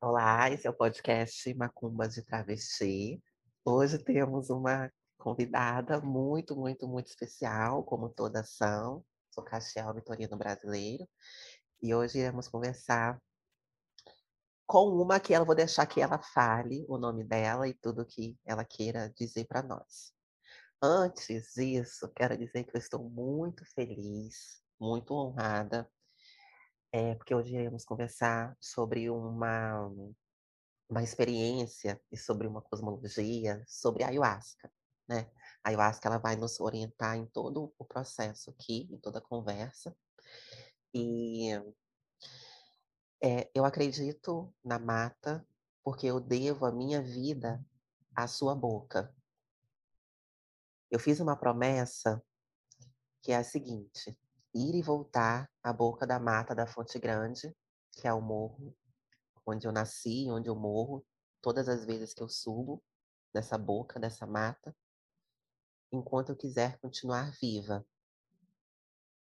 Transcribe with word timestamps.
Olá, 0.00 0.48
esse 0.48 0.64
é 0.64 0.70
o 0.70 0.74
podcast 0.74 1.52
Macumbas 1.54 2.14
de 2.14 2.22
Travesti. 2.22 3.20
Hoje 3.64 3.98
temos 3.98 4.48
uma 4.48 4.88
convidada 5.18 6.00
muito, 6.00 6.54
muito, 6.54 6.86
muito 6.86 7.08
especial, 7.08 7.82
como 7.82 8.08
todas 8.08 8.50
são. 8.50 9.04
Sou 9.28 9.42
Castiel 9.42 9.92
Vitorino 9.92 10.36
Brasileiro. 10.36 11.04
E 11.82 11.92
hoje 11.92 12.20
iremos 12.20 12.46
conversar 12.46 13.20
com 14.68 14.86
uma 15.02 15.18
que 15.18 15.34
ela 15.34 15.44
vou 15.44 15.56
deixar 15.56 15.84
que 15.84 16.00
ela 16.00 16.22
fale 16.22 16.86
o 16.88 16.96
nome 16.96 17.24
dela 17.24 17.66
e 17.66 17.74
tudo 17.74 18.06
que 18.06 18.38
ela 18.46 18.64
queira 18.64 19.12
dizer 19.16 19.46
para 19.48 19.64
nós. 19.64 20.12
Antes 20.80 21.54
disso, 21.56 22.08
quero 22.14 22.38
dizer 22.38 22.62
que 22.62 22.76
eu 22.76 22.78
estou 22.78 23.10
muito 23.10 23.64
feliz, 23.74 24.62
muito 24.78 25.12
honrada 25.12 25.90
é, 26.92 27.14
porque 27.14 27.34
hoje 27.34 27.54
iremos 27.54 27.84
conversar 27.84 28.56
sobre 28.60 29.10
uma, 29.10 29.90
uma 30.88 31.02
experiência 31.02 32.00
e 32.10 32.16
sobre 32.16 32.46
uma 32.46 32.62
cosmologia, 32.62 33.62
sobre 33.66 34.04
a 34.04 34.08
ayahuasca, 34.08 34.72
né? 35.08 35.30
A 35.62 35.68
ayahuasca 35.70 36.08
ela 36.08 36.18
vai 36.18 36.36
nos 36.36 36.60
orientar 36.60 37.16
em 37.16 37.26
todo 37.26 37.72
o 37.78 37.84
processo 37.84 38.50
aqui, 38.50 38.88
em 38.90 38.98
toda 38.98 39.18
a 39.18 39.22
conversa. 39.22 39.94
E 40.94 41.50
é, 43.22 43.50
eu 43.54 43.64
acredito 43.64 44.54
na 44.64 44.78
mata 44.78 45.46
porque 45.84 46.06
eu 46.06 46.20
devo 46.20 46.64
a 46.64 46.72
minha 46.72 47.02
vida 47.02 47.64
à 48.14 48.26
sua 48.26 48.54
boca. 48.54 49.14
Eu 50.90 50.98
fiz 50.98 51.20
uma 51.20 51.36
promessa 51.36 52.22
que 53.22 53.32
é 53.32 53.36
a 53.36 53.44
seguinte: 53.44 54.16
ir 54.58 54.74
e 54.74 54.82
voltar 54.82 55.48
à 55.62 55.72
boca 55.72 56.06
da 56.06 56.18
mata 56.18 56.54
da 56.54 56.66
Fonte 56.66 56.98
Grande, 56.98 57.54
que 57.92 58.06
é 58.08 58.12
o 58.12 58.20
morro 58.20 58.74
onde 59.50 59.66
eu 59.66 59.72
nasci, 59.72 60.30
onde 60.30 60.48
eu 60.48 60.54
morro, 60.54 61.04
todas 61.40 61.68
as 61.68 61.84
vezes 61.84 62.12
que 62.12 62.22
eu 62.22 62.28
subo 62.28 62.82
nessa 63.32 63.56
boca, 63.56 63.98
dessa 63.98 64.26
mata, 64.26 64.76
enquanto 65.90 66.30
eu 66.30 66.36
quiser 66.36 66.78
continuar 66.80 67.32
viva. 67.40 67.86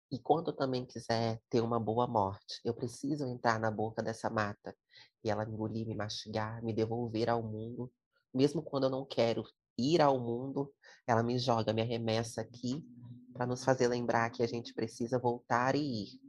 E 0.09 0.19
quando 0.19 0.51
eu 0.51 0.55
também 0.55 0.85
quiser 0.85 1.41
ter 1.49 1.59
uma 1.59 1.79
boa 1.79 2.07
morte, 2.07 2.61
eu 2.63 2.73
preciso 2.73 3.25
entrar 3.25 3.59
na 3.59 3.71
boca 3.71 4.01
dessa 4.01 4.29
mata 4.29 4.75
e 5.23 5.29
ela 5.29 5.45
me 5.45 5.53
engolir, 5.53 5.87
me 5.87 5.95
mastigar, 5.95 6.63
me 6.63 6.73
devolver 6.73 7.29
ao 7.29 7.41
mundo, 7.41 7.91
mesmo 8.33 8.61
quando 8.61 8.85
eu 8.85 8.89
não 8.89 9.05
quero 9.05 9.43
ir 9.77 10.01
ao 10.01 10.19
mundo, 10.19 10.73
ela 11.07 11.23
me 11.23 11.37
joga, 11.39 11.73
me 11.73 11.81
arremessa 11.81 12.41
aqui 12.41 12.85
para 13.33 13.45
nos 13.45 13.63
fazer 13.63 13.87
lembrar 13.87 14.29
que 14.29 14.43
a 14.43 14.47
gente 14.47 14.73
precisa 14.73 15.19
voltar 15.19 15.75
e 15.75 16.03
ir. 16.03 16.21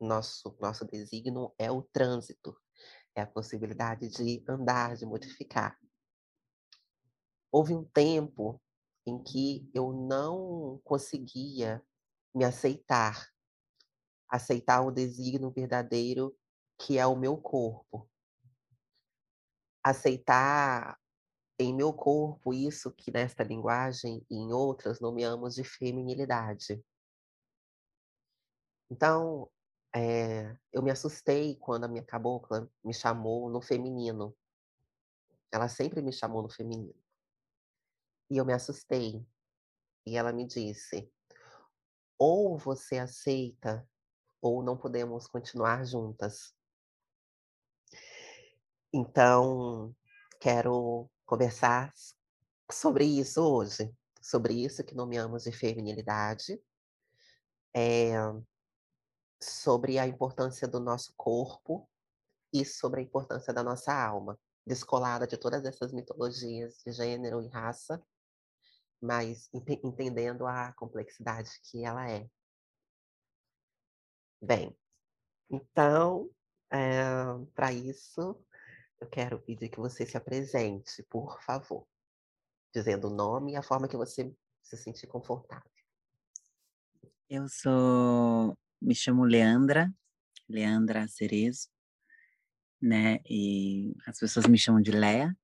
Nosso, 0.00 0.56
nosso 0.60 0.84
desígnio 0.84 1.54
é 1.56 1.70
o 1.70 1.82
trânsito, 1.82 2.56
é 3.14 3.22
a 3.22 3.26
possibilidade 3.26 4.08
de 4.08 4.44
andar, 4.48 4.96
de 4.96 5.06
modificar. 5.06 5.78
Houve 7.50 7.74
um 7.74 7.84
tempo 7.84 8.60
em 9.06 9.22
que 9.22 9.70
eu 9.72 9.92
não 9.92 10.80
conseguia 10.84 11.82
me 12.34 12.44
aceitar, 12.44 13.28
aceitar 14.28 14.80
o 14.82 14.90
desígnio 14.90 15.50
verdadeiro 15.50 16.36
que 16.78 16.98
é 16.98 17.06
o 17.06 17.16
meu 17.16 17.36
corpo. 17.36 18.08
Aceitar 19.84 20.98
em 21.58 21.74
meu 21.74 21.92
corpo 21.92 22.52
isso 22.52 22.90
que 22.92 23.10
nesta 23.10 23.42
linguagem 23.42 24.24
e 24.30 24.36
em 24.36 24.52
outras 24.52 25.00
nomeamos 25.00 25.54
de 25.54 25.64
feminilidade. 25.64 26.84
Então, 28.90 29.50
é, 29.94 30.56
eu 30.72 30.82
me 30.82 30.90
assustei 30.90 31.56
quando 31.56 31.84
a 31.84 31.88
minha 31.88 32.04
cabocla 32.04 32.70
me 32.84 32.92
chamou 32.92 33.48
no 33.50 33.60
feminino. 33.60 34.36
Ela 35.50 35.68
sempre 35.68 36.02
me 36.02 36.12
chamou 36.12 36.42
no 36.42 36.50
feminino. 36.50 36.94
E 38.30 38.36
eu 38.38 38.44
me 38.44 38.52
assustei. 38.52 39.26
E 40.06 40.16
ela 40.16 40.32
me 40.32 40.46
disse: 40.46 41.10
ou 42.18 42.56
você 42.56 42.98
aceita, 42.98 43.84
ou 44.40 44.62
não 44.62 44.76
podemos 44.76 45.26
continuar 45.26 45.84
juntas. 45.84 46.54
Então, 48.92 49.92
quero 50.40 51.10
conversar 51.32 51.90
sobre 52.70 53.06
isso 53.06 53.40
hoje, 53.40 53.90
sobre 54.20 54.52
isso 54.52 54.84
que 54.84 54.94
nomeamos 54.94 55.44
de 55.44 55.50
feminilidade, 55.50 56.62
é, 57.74 58.12
sobre 59.40 59.98
a 59.98 60.06
importância 60.06 60.68
do 60.68 60.78
nosso 60.78 61.14
corpo 61.16 61.88
e 62.52 62.66
sobre 62.66 63.00
a 63.00 63.02
importância 63.02 63.50
da 63.50 63.62
nossa 63.62 63.94
alma, 63.94 64.38
descolada 64.66 65.26
de 65.26 65.38
todas 65.38 65.64
essas 65.64 65.90
mitologias 65.90 66.82
de 66.84 66.92
gênero 66.92 67.40
e 67.40 67.48
raça, 67.48 68.04
mas 69.00 69.48
entendendo 69.54 70.46
a 70.46 70.70
complexidade 70.74 71.50
que 71.62 71.82
ela 71.82 72.10
é. 72.10 72.28
Bem, 74.38 74.76
então, 75.48 76.30
é, 76.70 77.00
eh, 77.00 77.46
para 77.54 77.72
isso, 77.72 78.38
eu 79.02 79.08
quero 79.08 79.40
pedir 79.40 79.68
que 79.68 79.80
você 79.80 80.06
se 80.06 80.16
apresente, 80.16 81.02
por 81.10 81.42
favor, 81.42 81.86
dizendo 82.72 83.08
o 83.08 83.14
nome 83.14 83.52
e 83.52 83.56
a 83.56 83.62
forma 83.62 83.88
que 83.88 83.96
você 83.96 84.32
se 84.62 84.76
sentir 84.76 85.08
confortável. 85.08 85.70
Eu 87.28 87.48
sou, 87.48 88.56
me 88.80 88.94
chamo 88.94 89.24
Leandra, 89.24 89.92
Leandra 90.48 91.08
Cerezo, 91.08 91.68
né? 92.80 93.18
E 93.28 93.92
as 94.06 94.18
pessoas 94.20 94.46
me 94.46 94.58
chamam 94.58 94.80
de 94.80 94.92
Léa. 94.92 95.36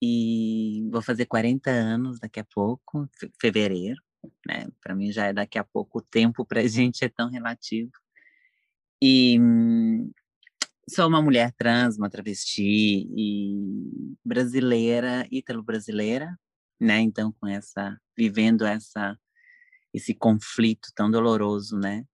E 0.00 0.86
vou 0.92 1.02
fazer 1.02 1.26
40 1.26 1.70
anos 1.70 2.20
daqui 2.20 2.38
a 2.38 2.44
pouco, 2.44 3.08
fevereiro, 3.40 4.00
né? 4.46 4.68
Para 4.80 4.94
mim 4.94 5.10
já 5.10 5.26
é 5.26 5.32
daqui 5.32 5.58
a 5.58 5.64
pouco, 5.64 5.98
o 5.98 6.02
tempo 6.02 6.44
para 6.44 6.60
a 6.60 6.66
gente 6.68 7.04
é 7.04 7.08
tão 7.08 7.28
relativo. 7.28 7.90
E 9.02 9.38
sou 10.88 11.08
uma 11.08 11.20
mulher 11.22 11.52
trans, 11.56 11.96
uma 11.96 12.10
travesti 12.10 13.06
e 13.16 14.16
brasileira, 14.24 15.26
ítalo-brasileira, 15.30 16.38
né? 16.80 17.00
Então 17.00 17.32
com 17.32 17.46
essa 17.46 17.98
vivendo 18.16 18.64
essa 18.64 19.18
esse 19.92 20.14
conflito 20.14 20.90
tão 20.94 21.10
doloroso, 21.10 21.78
né? 21.78 22.04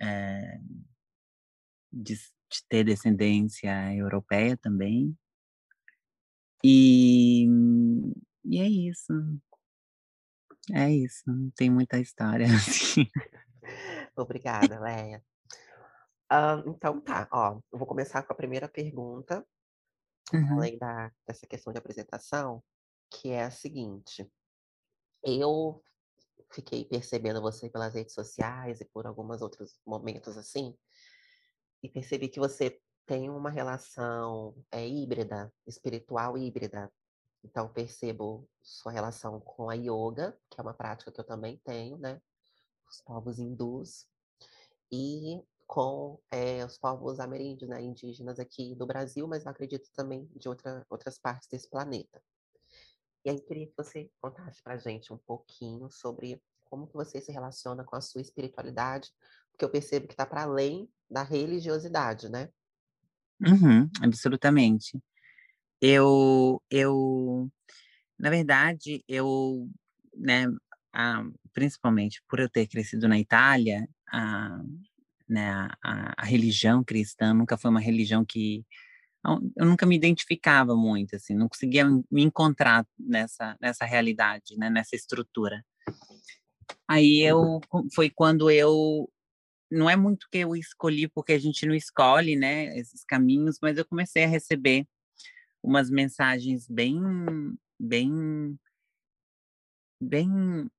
É, 0.00 0.58
de, 1.92 2.14
de 2.14 2.64
ter 2.68 2.84
descendência 2.84 3.94
europeia 3.94 4.56
também. 4.56 5.16
E, 6.64 7.46
e 8.44 8.60
é 8.60 8.68
isso. 8.68 9.12
É 10.72 10.92
isso, 10.92 11.24
tem 11.56 11.70
muita 11.70 11.98
história 11.98 12.46
assim. 12.54 13.08
Obrigada, 14.16 14.80
Leia. 14.80 15.22
Então 16.66 17.00
tá, 17.00 17.28
ó, 17.32 17.60
eu 17.72 17.78
vou 17.78 17.86
começar 17.86 18.22
com 18.22 18.32
a 18.32 18.36
primeira 18.36 18.68
pergunta, 18.68 19.46
Uhum. 20.32 20.58
além 20.58 20.76
da, 20.76 21.12
dessa 21.26 21.46
questão 21.46 21.72
de 21.72 21.78
apresentação, 21.78 22.62
que 23.10 23.30
é 23.30 23.44
a 23.44 23.50
seguinte. 23.50 24.28
Eu 25.22 25.82
fiquei 26.50 26.84
percebendo 26.84 27.40
você 27.40 27.68
pelas 27.68 27.94
redes 27.94 28.14
sociais 28.14 28.80
e 28.80 28.84
por 28.84 29.06
alguns 29.06 29.40
outros 29.40 29.80
momentos 29.86 30.36
assim, 30.36 30.76
e 31.82 31.88
percebi 31.88 32.28
que 32.28 32.40
você 32.40 32.80
tem 33.04 33.30
uma 33.30 33.50
relação 33.50 34.56
é, 34.72 34.86
híbrida, 34.86 35.52
espiritual 35.66 36.36
híbrida. 36.36 36.92
Então, 37.44 37.72
percebo 37.72 38.48
sua 38.60 38.90
relação 38.90 39.40
com 39.40 39.70
a 39.70 39.74
yoga, 39.74 40.36
que 40.50 40.60
é 40.60 40.62
uma 40.62 40.74
prática 40.74 41.12
que 41.12 41.20
eu 41.20 41.24
também 41.24 41.60
tenho, 41.64 41.96
né? 41.96 42.20
Os 42.90 43.00
povos 43.00 43.38
hindus. 43.38 44.08
E 44.90 45.40
com 45.66 46.20
é, 46.30 46.64
os 46.64 46.78
povos 46.78 47.18
ameríndios, 47.18 47.68
né, 47.68 47.82
indígenas 47.82 48.38
aqui 48.38 48.74
do 48.74 48.86
Brasil, 48.86 49.26
mas 49.26 49.46
acredito 49.46 49.90
também 49.92 50.28
de 50.36 50.48
outra, 50.48 50.86
outras 50.88 51.18
partes 51.18 51.48
desse 51.48 51.68
planeta. 51.68 52.22
E 53.24 53.30
aí 53.30 53.40
queria 53.40 53.66
que 53.66 53.74
você 53.76 54.08
contasse 54.20 54.62
para 54.62 54.78
gente 54.78 55.12
um 55.12 55.18
pouquinho 55.18 55.90
sobre 55.90 56.40
como 56.64 56.86
que 56.86 56.94
você 56.94 57.20
se 57.20 57.32
relaciona 57.32 57.82
com 57.84 57.96
a 57.96 58.00
sua 58.00 58.20
espiritualidade, 58.20 59.10
porque 59.50 59.64
eu 59.64 59.70
percebo 59.70 60.06
que 60.06 60.14
está 60.14 60.24
para 60.24 60.42
além 60.42 60.88
da 61.10 61.22
religiosidade, 61.22 62.28
né? 62.28 62.48
Uhum, 63.40 63.88
absolutamente. 64.00 65.02
Eu, 65.80 66.62
eu, 66.70 67.50
na 68.18 68.30
verdade, 68.30 69.04
eu, 69.08 69.68
né, 70.14 70.46
a, 70.92 71.22
principalmente 71.52 72.22
por 72.28 72.38
eu 72.40 72.48
ter 72.48 72.66
crescido 72.66 73.08
na 73.08 73.18
Itália, 73.18 73.88
a, 74.08 74.60
né, 75.28 75.50
a, 75.82 76.14
a, 76.16 76.24
religião 76.24 76.84
cristã 76.84 77.34
nunca 77.34 77.56
foi 77.56 77.70
uma 77.70 77.80
religião 77.80 78.24
que 78.24 78.64
eu 79.56 79.66
nunca 79.66 79.84
me 79.84 79.96
identificava 79.96 80.76
muito, 80.76 81.16
assim, 81.16 81.34
não 81.34 81.48
conseguia 81.48 81.84
me 81.84 82.22
encontrar 82.22 82.86
nessa 82.96 83.56
nessa 83.60 83.84
realidade, 83.84 84.56
né, 84.56 84.70
nessa 84.70 84.94
estrutura. 84.94 85.64
Aí 86.88 87.20
eu 87.22 87.60
foi 87.94 88.08
quando 88.08 88.50
eu 88.50 89.10
não 89.70 89.90
é 89.90 89.96
muito 89.96 90.28
que 90.30 90.38
eu 90.38 90.54
escolhi, 90.54 91.08
porque 91.08 91.32
a 91.32 91.38
gente 91.38 91.66
não 91.66 91.74
escolhe, 91.74 92.36
né, 92.36 92.78
esses 92.78 93.04
caminhos, 93.04 93.58
mas 93.60 93.76
eu 93.76 93.84
comecei 93.84 94.24
a 94.24 94.28
receber 94.28 94.86
umas 95.62 95.90
mensagens 95.90 96.68
bem, 96.68 96.96
bem, 97.78 98.56
bem, 100.00 100.70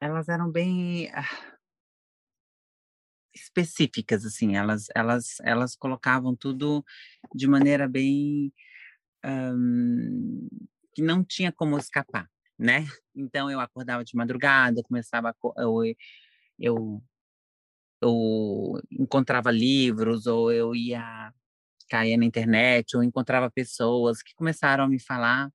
elas 0.00 0.28
eram 0.28 0.50
bem 0.50 1.10
ah, 1.12 1.57
específicas, 3.40 4.24
assim, 4.24 4.56
elas, 4.56 4.86
elas, 4.94 5.36
elas 5.42 5.76
colocavam 5.76 6.36
tudo 6.36 6.84
de 7.34 7.46
maneira 7.48 7.88
bem 7.88 8.52
um, 9.24 10.48
que 10.94 11.02
não 11.02 11.24
tinha 11.24 11.52
como 11.52 11.78
escapar, 11.78 12.28
né? 12.58 12.86
Então 13.14 13.50
eu 13.50 13.60
acordava 13.60 14.04
de 14.04 14.16
madrugada, 14.16 14.82
começava 14.82 15.30
a, 15.30 15.34
eu, 15.62 15.82
eu 16.58 17.02
eu 18.00 18.80
encontrava 18.92 19.50
livros 19.50 20.26
ou 20.26 20.52
eu 20.52 20.74
ia 20.74 21.32
caía 21.88 22.16
na 22.18 22.24
internet 22.24 22.96
ou 22.96 23.02
encontrava 23.02 23.50
pessoas 23.50 24.22
que 24.22 24.34
começaram 24.34 24.84
a 24.84 24.88
me 24.88 25.00
falar 25.00 25.50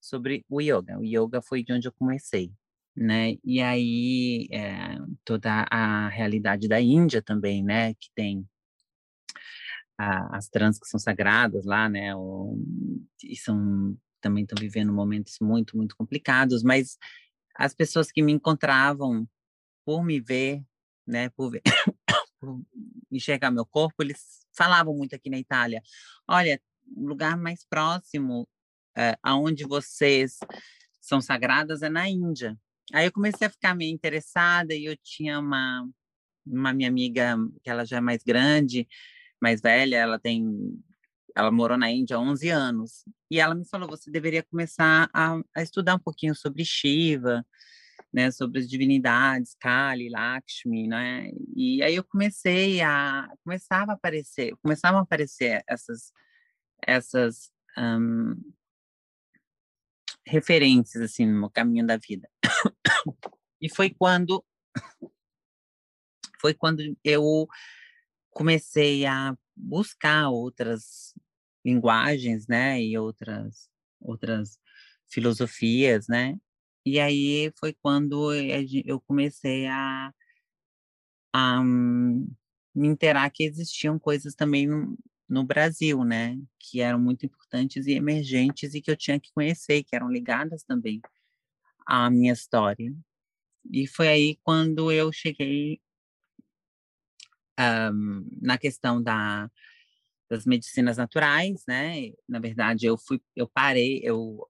sobre 0.00 0.44
o 0.48 0.60
yoga. 0.60 0.98
O 0.98 1.04
yoga 1.04 1.42
foi 1.42 1.62
de 1.64 1.72
onde 1.72 1.88
eu 1.88 1.92
comecei, 1.92 2.52
né? 3.00 3.36
E 3.42 3.62
aí 3.62 4.46
é, 4.52 4.96
toda 5.24 5.66
a 5.70 6.08
realidade 6.08 6.68
da 6.68 6.80
Índia 6.80 7.22
também, 7.22 7.64
né? 7.64 7.94
Que 7.94 8.10
tem 8.14 8.46
a, 9.98 10.36
as 10.36 10.48
trans 10.48 10.78
que 10.78 10.86
são 10.86 11.00
sagradas 11.00 11.64
lá, 11.64 11.88
né? 11.88 12.14
O, 12.14 12.58
e 13.24 13.36
são 13.36 13.96
também 14.20 14.44
estão 14.44 14.58
vivendo 14.60 14.92
momentos 14.92 15.38
muito 15.40 15.76
muito 15.78 15.96
complicados, 15.96 16.62
mas 16.62 16.98
as 17.56 17.74
pessoas 17.74 18.12
que 18.12 18.22
me 18.22 18.32
encontravam 18.32 19.26
por 19.84 20.04
me 20.04 20.20
ver, 20.20 20.62
né? 21.06 21.30
Por 21.30 21.52
ver 21.52 21.62
por 22.38 22.60
enxergar 23.10 23.50
meu 23.50 23.64
corpo, 23.64 24.02
eles 24.02 24.46
falavam 24.52 24.94
muito 24.94 25.14
aqui 25.14 25.30
na 25.30 25.38
Itália. 25.38 25.82
Olha, 26.28 26.60
o 26.94 27.06
lugar 27.08 27.36
mais 27.38 27.64
próximo 27.64 28.46
é, 28.96 29.16
aonde 29.22 29.64
vocês 29.64 30.38
são 31.00 31.20
sagradas 31.20 31.82
é 31.82 31.88
na 31.88 32.08
Índia. 32.08 32.58
Aí 32.92 33.06
eu 33.06 33.12
comecei 33.12 33.46
a 33.46 33.50
ficar 33.50 33.74
meio 33.74 33.92
interessada 33.92 34.74
e 34.74 34.84
eu 34.84 34.96
tinha 34.96 35.38
uma, 35.38 35.88
uma 36.46 36.72
minha 36.72 36.88
amiga 36.88 37.36
que 37.62 37.70
ela 37.70 37.84
já 37.84 37.98
é 37.98 38.00
mais 38.00 38.22
grande, 38.22 38.88
mais 39.40 39.60
velha, 39.60 39.96
ela 39.96 40.18
tem 40.18 40.44
ela 41.36 41.50
morou 41.50 41.78
na 41.78 41.90
Índia 41.90 42.16
há 42.16 42.20
11 42.20 42.48
anos. 42.50 43.04
E 43.30 43.38
ela 43.38 43.54
me 43.54 43.64
falou: 43.64 43.88
você 43.88 44.10
deveria 44.10 44.42
começar 44.42 45.08
a, 45.12 45.40
a 45.54 45.62
estudar 45.62 45.94
um 45.94 45.98
pouquinho 45.98 46.34
sobre 46.34 46.64
Shiva, 46.64 47.46
né, 48.12 48.30
sobre 48.30 48.60
as 48.60 48.68
divindades, 48.68 49.54
Kali, 49.58 50.08
Lakshmi, 50.08 50.88
né? 50.88 51.30
E 51.54 51.82
aí 51.82 51.94
eu 51.94 52.04
comecei 52.04 52.80
a 52.80 53.28
começava 53.44 53.92
a 53.92 53.94
aparecer, 53.94 54.54
começavam 54.62 55.00
a 55.00 55.02
aparecer 55.02 55.62
essas 55.68 56.12
essas 56.86 57.50
um, 57.78 58.34
referências 60.26 61.02
assim 61.02 61.26
no 61.26 61.50
caminho 61.50 61.86
da 61.86 61.96
vida. 61.96 62.28
E 63.60 63.68
foi 63.68 63.90
quando 63.90 64.44
foi 66.40 66.54
quando 66.54 66.80
eu 67.04 67.46
comecei 68.30 69.04
a 69.04 69.36
buscar 69.54 70.30
outras 70.30 71.14
linguagens, 71.64 72.46
né, 72.46 72.82
e 72.82 72.96
outras 72.96 73.68
outras 74.00 74.58
filosofias, 75.06 76.06
né? 76.08 76.38
E 76.86 76.98
aí 76.98 77.52
foi 77.58 77.74
quando 77.74 78.32
eu 78.86 79.00
comecei 79.02 79.66
a, 79.66 80.10
a 81.34 81.62
me 81.62 82.88
interar 82.88 83.30
que 83.30 83.44
existiam 83.44 83.98
coisas 83.98 84.34
também 84.34 84.66
no, 84.66 84.98
no 85.28 85.44
Brasil, 85.44 86.02
né, 86.04 86.38
que 86.58 86.80
eram 86.80 86.98
muito 86.98 87.26
importantes 87.26 87.86
e 87.86 87.92
emergentes 87.92 88.74
e 88.74 88.80
que 88.80 88.90
eu 88.90 88.96
tinha 88.96 89.20
que 89.20 89.30
conhecer, 89.34 89.84
que 89.84 89.94
eram 89.94 90.10
ligadas 90.10 90.62
também 90.62 91.02
à 91.90 92.08
minha 92.08 92.32
história. 92.32 92.94
E 93.72 93.86
foi 93.86 94.08
aí 94.08 94.38
quando 94.44 94.92
eu 94.92 95.12
cheguei 95.12 95.80
um, 97.58 98.26
na 98.40 98.56
questão 98.56 99.02
da, 99.02 99.50
das 100.30 100.46
medicinas 100.46 100.96
naturais, 100.96 101.64
né? 101.66 102.12
Na 102.28 102.38
verdade, 102.38 102.86
eu 102.86 102.96
fui, 102.96 103.20
eu 103.34 103.48
parei, 103.48 104.00
eu 104.04 104.48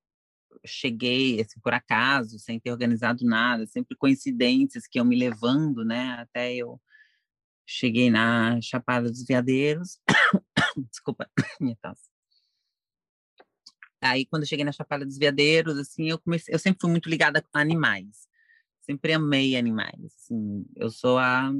cheguei, 0.66 1.40
assim, 1.40 1.58
por 1.60 1.72
acaso, 1.72 2.38
sem 2.38 2.60
ter 2.60 2.70
organizado 2.70 3.24
nada, 3.24 3.66
sempre 3.66 3.96
coincidências 3.96 4.86
que 4.86 5.00
eu 5.00 5.04
me 5.04 5.16
levando, 5.16 5.84
né, 5.84 6.16
até 6.20 6.54
eu 6.54 6.80
cheguei 7.66 8.10
na 8.10 8.60
Chapada 8.60 9.08
dos 9.08 9.24
Veadeiros, 9.24 9.98
desculpa, 10.90 11.30
minha 11.60 11.76
tosse. 11.80 12.09
Aí, 14.00 14.24
quando 14.26 14.42
eu 14.42 14.48
cheguei 14.48 14.64
na 14.64 14.72
Chapada 14.72 15.04
dos 15.04 15.18
Veadeiros, 15.18 15.76
assim, 15.78 16.08
eu 16.08 16.18
comecei, 16.18 16.54
eu 16.54 16.58
sempre 16.58 16.80
fui 16.80 16.90
muito 16.90 17.08
ligada 17.08 17.44
a 17.52 17.60
animais, 17.60 18.28
sempre 18.80 19.12
amei 19.12 19.56
animais, 19.56 20.14
assim, 20.16 20.64
eu 20.76 20.90
sou 20.90 21.18
a 21.18 21.52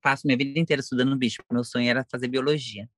passo 0.00 0.26
minha 0.26 0.36
vida 0.36 0.58
inteira 0.58 0.80
estudando 0.80 1.16
bicho, 1.16 1.42
meu 1.50 1.64
sonho 1.64 1.88
era 1.88 2.04
fazer 2.10 2.28
biologia. 2.28 2.88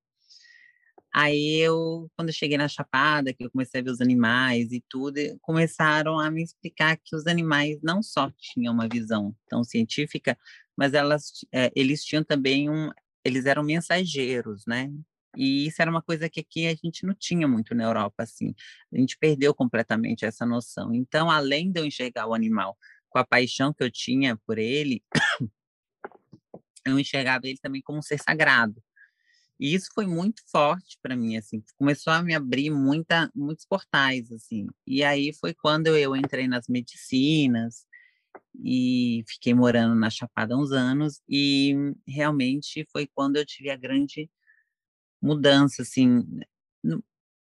Aí 1.13 1.57
eu, 1.57 2.09
quando 2.17 2.29
eu 2.29 2.35
cheguei 2.35 2.57
na 2.57 2.69
Chapada, 2.69 3.33
que 3.33 3.45
eu 3.45 3.51
comecei 3.51 3.81
a 3.81 3.85
ver 3.85 3.91
os 3.91 4.01
animais 4.01 4.71
e 4.71 4.83
tudo, 4.89 5.19
começaram 5.41 6.21
a 6.21 6.31
me 6.31 6.43
explicar 6.43 6.97
que 7.03 7.17
os 7.17 7.27
animais 7.27 7.81
não 7.83 8.01
só 8.01 8.31
tinham 8.39 8.73
uma 8.73 8.89
visão 8.89 9.35
tão 9.49 9.65
científica, 9.65 10.39
mas 10.77 10.95
elas, 10.95 11.33
é, 11.53 11.71
eles 11.75 12.05
tinham 12.05 12.23
também 12.23 12.71
um, 12.71 12.91
eles 13.25 13.45
eram 13.45 13.65
mensageiros, 13.65 14.65
né? 14.67 14.91
E 15.37 15.67
isso 15.67 15.81
era 15.81 15.91
uma 15.91 16.03
coisa 16.03 16.29
que 16.29 16.41
aqui 16.41 16.67
a 16.67 16.75
gente 16.75 17.07
não 17.07 17.15
tinha 17.15 17.47
muito 17.47 17.75
na 17.75 17.85
Europa, 17.85 18.23
assim. 18.23 18.55
A 18.93 18.99
gente 18.99 19.17
perdeu 19.19 19.55
completamente 19.55 20.25
essa 20.25 20.45
noção. 20.45 20.93
Então, 20.95 21.31
além 21.31 21.71
de 21.71 21.81
eu 21.81 21.85
enxergar 21.85 22.27
o 22.27 22.35
animal 22.35 22.77
com 23.09 23.19
a 23.19 23.25
paixão 23.25 23.73
que 23.73 23.83
eu 23.83 23.91
tinha 23.91 24.37
por 24.47 24.59
ele, 24.59 25.03
eu 26.87 26.99
enxergava 26.99 27.47
ele 27.47 27.59
também 27.59 27.83
como 27.83 27.99
um 27.99 28.03
ser 28.03 28.19
sagrado. 28.19 28.83
E 29.59 29.75
isso 29.75 29.91
foi 29.95 30.07
muito 30.07 30.43
forte 30.51 30.99
para 31.03 31.15
mim, 31.15 31.37
assim, 31.37 31.63
começou 31.77 32.15
a 32.15 32.23
me 32.23 32.35
abrir 32.35 32.71
muita, 32.71 33.31
muitos 33.35 33.67
portais, 33.67 34.33
assim. 34.33 34.67
E 34.87 35.05
aí 35.05 35.35
foi 35.35 35.53
quando 35.53 35.89
eu 35.89 36.17
entrei 36.17 36.49
nas 36.49 36.67
medicinas 36.67 37.85
e 38.65 39.23
fiquei 39.29 39.53
morando 39.53 39.95
na 39.95 40.09
Chapada 40.09 40.57
uns 40.57 40.73
anos 40.73 41.21
e 41.29 41.75
realmente 42.09 42.87
foi 42.91 43.07
quando 43.07 43.37
eu 43.37 43.45
tive 43.45 43.69
a 43.69 43.77
grande 43.77 44.31
mudança, 45.23 45.83
assim, 45.83 46.25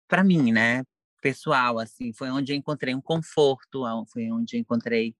para 0.08 0.24
mim, 0.24 0.52
né, 0.52 0.84
pessoal, 1.22 1.78
assim, 1.78 2.12
foi 2.12 2.30
onde 2.30 2.52
eu 2.52 2.56
encontrei 2.56 2.94
um 2.94 3.00
conforto, 3.00 3.84
foi 4.12 4.30
onde 4.30 4.56
eu 4.56 4.60
encontrei, 4.60 5.14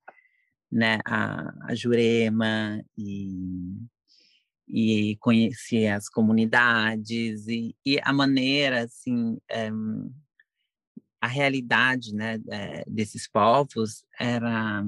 né, 0.70 0.98
a, 1.06 1.70
a 1.70 1.74
Jurema 1.74 2.82
e 2.96 3.78
e 4.68 5.16
conhecer 5.20 5.88
as 5.88 6.08
comunidades 6.08 7.46
e, 7.46 7.76
e 7.84 8.00
a 8.02 8.12
maneira, 8.12 8.84
assim, 8.84 9.38
é, 9.50 9.70
a 11.20 11.26
realidade, 11.28 12.14
né, 12.14 12.38
é, 12.50 12.84
desses 12.86 13.28
povos 13.28 14.04
era 14.18 14.84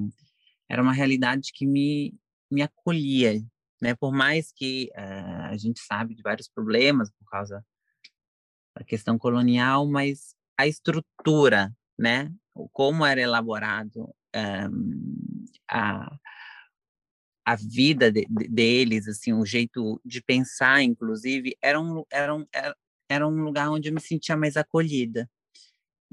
era 0.69 0.83
uma 0.83 0.93
realidade 0.93 1.53
que 1.55 1.67
me 1.67 2.15
me 2.51 2.63
acolhia, 2.63 3.43
né, 3.81 3.95
por 3.95 4.13
mais 4.13 4.53
que 4.53 4.91
uh, 4.97 5.51
a 5.51 5.57
gente 5.57 5.81
sabe 5.81 6.15
de 6.15 6.23
vários 6.23 6.49
problemas 6.49 7.11
por 7.11 7.29
causa 7.29 7.65
da 8.77 8.85
questão 8.85 9.19
colonial, 9.19 9.87
mas 9.87 10.35
a 10.59 10.67
estrutura, 10.67 11.73
né, 11.99 12.33
como 12.73 13.05
era 13.05 13.21
elaborado 13.21 14.15
um, 14.35 15.45
a 15.71 16.19
a 17.45 17.57
vida 17.57 18.11
de, 18.11 18.27
de, 18.29 18.49
deles, 18.49 19.07
assim, 19.07 19.33
o 19.33 19.45
jeito 19.45 20.01
de 20.05 20.23
pensar, 20.23 20.83
inclusive, 20.83 21.57
era 21.61 21.79
um, 21.79 22.03
era, 22.11 22.35
um, 22.35 22.47
era 23.09 23.29
um 23.29 23.43
lugar 23.43 23.71
onde 23.71 23.91
eu 23.91 23.95
me 23.95 24.01
sentia 24.01 24.37
mais 24.37 24.57
acolhida. 24.57 25.31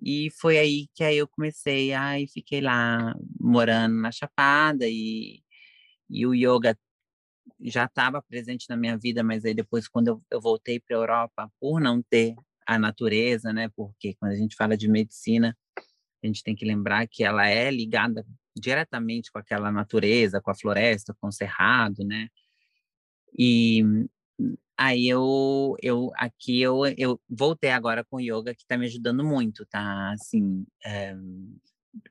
E 0.03 0.29
foi 0.39 0.57
aí 0.57 0.87
que 0.93 1.03
aí 1.03 1.17
eu 1.17 1.27
comecei, 1.27 1.93
aí 1.93 2.27
fiquei 2.27 2.59
lá 2.61 3.15
morando 3.39 3.95
na 3.95 4.11
Chapada 4.11 4.85
e, 4.87 5.41
e 6.09 6.25
o 6.25 6.33
yoga 6.33 6.77
já 7.59 7.85
estava 7.85 8.21
presente 8.21 8.67
na 8.69 8.77
minha 8.77 8.97
vida, 8.97 9.23
mas 9.23 9.45
aí 9.45 9.53
depois 9.53 9.87
quando 9.87 10.07
eu, 10.09 10.23
eu 10.31 10.41
voltei 10.41 10.79
para 10.79 10.95
a 10.95 10.99
Europa, 10.99 11.51
por 11.59 11.79
não 11.79 12.01
ter 12.01 12.35
a 12.65 12.77
natureza, 12.79 13.51
né? 13.53 13.69
Porque 13.75 14.15
quando 14.15 14.31
a 14.31 14.35
gente 14.35 14.55
fala 14.55 14.77
de 14.77 14.87
medicina, 14.87 15.57
a 16.23 16.27
gente 16.27 16.43
tem 16.43 16.55
que 16.55 16.65
lembrar 16.65 17.07
que 17.07 17.23
ela 17.23 17.47
é 17.47 17.69
ligada 17.71 18.25
diretamente 18.55 19.31
com 19.31 19.39
aquela 19.39 19.71
natureza, 19.71 20.41
com 20.41 20.51
a 20.51 20.55
floresta, 20.55 21.15
com 21.19 21.27
o 21.27 21.31
cerrado, 21.31 22.03
né? 22.03 22.29
E 23.37 23.83
aí 24.77 25.07
eu, 25.07 25.75
eu 25.81 26.11
aqui 26.15 26.61
eu, 26.61 26.81
eu 26.97 27.19
voltei 27.29 27.71
agora 27.71 28.03
com 28.03 28.19
yoga 28.19 28.53
que 28.53 28.63
está 28.63 28.77
me 28.77 28.85
ajudando 28.85 29.23
muito, 29.23 29.65
tá? 29.65 30.11
Assim, 30.11 30.65
é, 30.85 31.15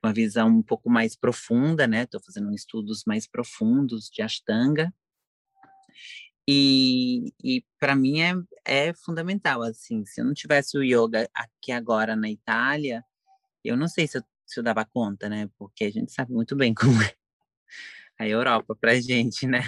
uma 0.03 0.13
visão 0.13 0.49
um 0.49 0.63
pouco 0.63 0.91
mais 0.91 1.17
profunda, 1.17 1.87
né? 1.87 2.03
Estou 2.05 2.21
fazendo 2.23 2.53
estudos 2.55 3.05
mais 3.07 3.27
profundos 3.27 4.09
de 4.11 4.23
Ashtanga. 4.23 4.93
E, 6.49 7.33
e 7.43 7.65
para 7.79 7.95
mim 7.95 8.21
é, 8.21 8.35
é 8.65 8.95
fundamental, 8.95 9.63
assim, 9.63 10.05
se 10.05 10.21
eu 10.21 10.25
não 10.25 10.35
tivesse 10.35 10.77
o 10.77 10.83
yoga 10.83 11.29
aqui 11.35 11.71
agora 11.71 12.17
na 12.17 12.31
Itália, 12.31 13.05
eu 13.65 13.77
não 13.77 13.87
sei 13.89 14.09
se 14.09 14.19
eu, 14.19 14.23
se 14.47 14.59
eu 14.59 14.65
dava 14.65 14.85
conta, 14.85 15.29
né? 15.29 15.49
Porque 15.59 15.85
a 15.85 15.91
gente 15.91 16.13
sabe 16.13 16.33
muito 16.33 16.57
bem 16.57 16.75
como 16.75 17.01
é 17.03 17.15
a 18.19 18.29
Europa 18.29 18.77
para 18.77 19.01
gente, 19.01 19.47
né? 19.47 19.63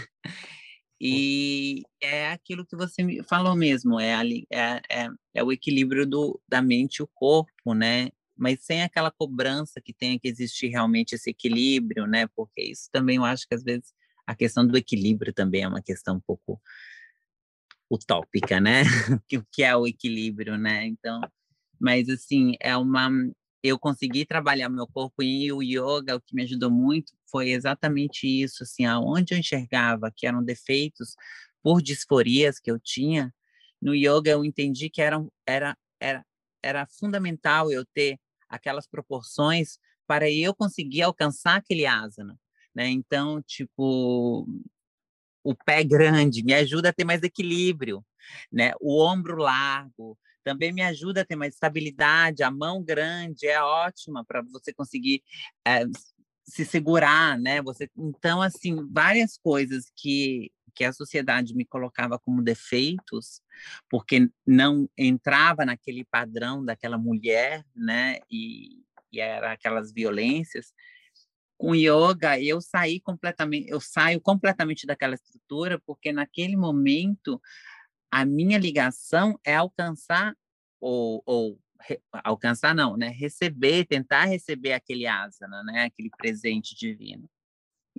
E 1.01 1.83
é 2.01 2.31
aquilo 2.31 2.67
que 2.67 2.77
você 2.77 3.03
falou 3.29 3.57
mesmo, 3.57 3.99
é, 3.99 4.15
ali, 4.15 4.47
é, 4.51 4.81
é, 4.89 5.09
é, 5.35 5.43
o 5.43 5.51
equilíbrio 5.51 6.07
do, 6.07 6.41
da 6.49 6.63
mente 6.63 6.99
e 6.99 7.03
o 7.03 7.09
corpo, 7.15 7.75
né? 7.75 8.11
Mas 8.37 8.63
sem 8.65 8.83
aquela 8.83 9.11
cobrança 9.11 9.81
que 9.81 9.93
tenha 9.93 10.19
que 10.19 10.29
existir 10.29 10.69
realmente 10.69 11.15
esse 11.15 11.31
equilíbrio, 11.31 12.07
né? 12.07 12.27
Porque 12.37 12.63
isso 12.63 12.89
também 12.93 13.17
eu 13.17 13.25
acho 13.25 13.49
que 13.49 13.55
às 13.55 13.65
vezes 13.65 13.93
a 14.33 14.37
questão 14.37 14.67
do 14.67 14.77
equilíbrio 14.77 15.33
também 15.33 15.63
é 15.63 15.69
uma 15.69 15.83
questão 15.83 16.17
um 16.17 16.21
pouco 16.21 16.61
utópica, 17.91 18.61
né? 18.61 18.83
o 19.35 19.45
que 19.53 19.63
é 19.63 19.77
o 19.77 19.87
equilíbrio, 19.87 20.57
né? 20.57 20.87
Então, 20.87 21.21
mas 21.79 22.09
assim, 22.09 22.55
é 22.61 22.77
uma 22.77 23.11
eu 23.63 23.79
consegui 23.79 24.27
trabalhar 24.27 24.69
meu 24.69 24.89
corpo 24.89 25.23
e 25.23 25.53
o 25.53 25.63
yoga, 25.63 26.17
o 26.17 26.21
que 26.21 26.35
me 26.35 26.43
ajudou 26.43 26.71
muito 26.71 27.13
foi 27.31 27.51
exatamente 27.51 28.27
isso, 28.27 28.65
assim, 28.65 28.85
aonde 28.87 29.35
eu 29.35 29.39
enxergava 29.39 30.13
que 30.15 30.27
eram 30.27 30.43
defeitos 30.43 31.15
por 31.63 31.81
disforias 31.81 32.59
que 32.59 32.71
eu 32.71 32.79
tinha, 32.81 33.33
no 33.81 33.95
yoga 33.95 34.33
eu 34.33 34.45
entendi 34.45 34.91
que 34.91 35.01
era, 35.01 35.25
era, 35.47 35.77
era, 36.01 36.27
era 36.61 36.87
fundamental 36.87 37.71
eu 37.71 37.85
ter 37.95 38.19
aquelas 38.49 38.89
proporções 38.89 39.79
para 40.09 40.29
eu 40.29 40.55
conseguir 40.55 41.03
alcançar 41.03 41.57
aquele 41.57 41.87
asana, 41.87 42.37
né? 42.75 42.89
Então, 42.89 43.43
tipo, 43.43 44.47
o 45.45 45.55
pé 45.55 45.83
grande 45.85 46.45
me 46.45 46.55
ajuda 46.55 46.91
a 46.91 46.93
ter 46.93 47.05
mais 47.05 47.23
equilíbrio, 47.23 48.05
né? 48.51 48.73
O 48.81 49.03
ombro 49.03 49.37
largo, 49.37 50.19
também 50.45 50.73
me 50.73 50.83
ajuda 50.83 51.23
a 51.23 51.25
ter 51.25 51.37
mais 51.37 51.55
estabilidade. 51.55 52.43
A 52.43 52.51
mão 52.51 52.83
grande 52.83 53.47
é 53.47 53.61
ótima 53.63 54.25
para 54.25 54.43
você 54.43 54.73
conseguir 54.73 55.23
é, 55.67 55.85
se 56.45 56.65
segurar, 56.65 57.39
né? 57.39 57.63
Você, 57.63 57.91
então, 57.97 58.43
assim, 58.43 58.77
várias 58.91 59.39
coisas 59.39 59.91
que 59.97 60.51
que 60.75 60.85
a 60.85 60.93
sociedade 60.93 61.55
me 61.55 61.65
colocava 61.65 62.19
como 62.19 62.43
defeitos, 62.43 63.43
porque 63.91 64.29
não 64.47 64.89
entrava 64.97 65.65
naquele 65.65 66.05
padrão 66.05 66.65
daquela 66.65 66.99
mulher, 66.99 67.65
né? 67.75 68.19
E, 68.31 68.83
e 69.13 69.21
era 69.21 69.53
aquelas 69.53 69.93
violências. 69.93 70.73
Com 71.63 71.77
yoga, 71.77 72.41
eu 72.41 72.61
saí 72.61 72.99
completamente, 72.99 73.69
eu 73.71 73.81
saio 73.81 74.21
completamente 74.21 74.85
daquela 74.85 75.15
estrutura, 75.15 75.81
porque 75.87 76.11
naquele 76.11 76.57
momento 76.57 77.41
a 78.11 78.25
minha 78.25 78.59
ligação 78.59 79.39
é 79.47 79.55
alcançar 79.55 80.37
ou, 80.81 81.23
ou 81.25 81.61
re, 81.81 82.01
alcançar 82.25 82.75
não, 82.75 82.97
né? 82.97 83.11
Receber, 83.11 83.87
tentar 83.87 84.25
receber 84.25 84.73
aquele 84.73 85.07
asana, 85.07 85.63
né? 85.63 85.85
Aquele 85.85 86.11
presente 86.11 86.75
divino. 86.75 87.31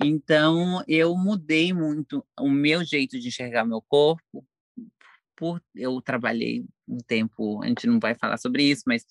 Então 0.03 0.83
eu 0.85 1.15
mudei 1.15 1.71
muito 1.71 2.21
o 2.37 2.49
meu 2.49 2.83
jeito 2.83 3.17
de 3.17 3.29
enxergar 3.29 3.63
meu 3.63 3.81
corpo. 3.81 4.45
Por 5.37 5.63
eu 5.73 6.01
trabalhei 6.01 6.65
um 6.85 6.97
tempo, 6.97 7.63
a 7.63 7.67
gente 7.69 7.87
não 7.87 7.97
vai 7.97 8.13
falar 8.13 8.35
sobre 8.35 8.63
isso, 8.63 8.83
mas 8.85 9.05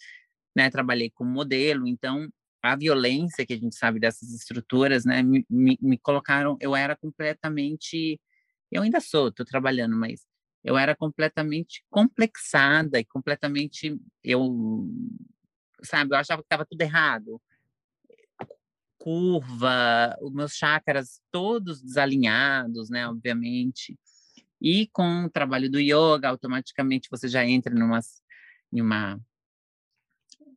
né, 0.54 0.68
trabalhei 0.68 1.08
como 1.08 1.30
modelo, 1.30 1.86
então 1.86 2.30
a 2.62 2.76
violência 2.76 3.44
que 3.44 3.52
a 3.52 3.58
gente 3.58 3.74
sabe 3.74 3.98
dessas 3.98 4.32
estruturas, 4.32 5.04
né, 5.04 5.22
me, 5.22 5.44
me, 5.50 5.78
me 5.80 5.98
colocaram, 5.98 6.56
eu 6.60 6.76
era 6.76 6.96
completamente, 6.96 8.20
eu 8.70 8.82
ainda 8.82 9.00
sou, 9.00 9.28
estou 9.28 9.44
trabalhando, 9.44 9.96
mas 9.96 10.24
eu 10.64 10.78
era 10.78 10.94
completamente 10.94 11.84
complexada 11.90 13.00
e 13.00 13.04
completamente 13.04 13.98
eu 14.22 14.88
sabe 15.82 16.14
eu 16.14 16.18
achava 16.18 16.42
que 16.42 16.46
estava 16.46 16.64
tudo 16.64 16.80
errado. 16.80 17.42
Curva 18.96 20.16
os 20.20 20.32
meus 20.32 20.54
chakras 20.54 21.20
todos 21.32 21.82
desalinhados 21.82 22.88
né 22.90 23.08
obviamente. 23.08 23.98
E 24.60 24.86
com 24.92 25.24
o 25.24 25.30
trabalho 25.30 25.68
do 25.68 25.80
yoga 25.80 26.28
automaticamente 26.28 27.08
você 27.10 27.26
já 27.26 27.44
entra 27.44 27.74
numa 27.74 27.98
numa 28.72 29.20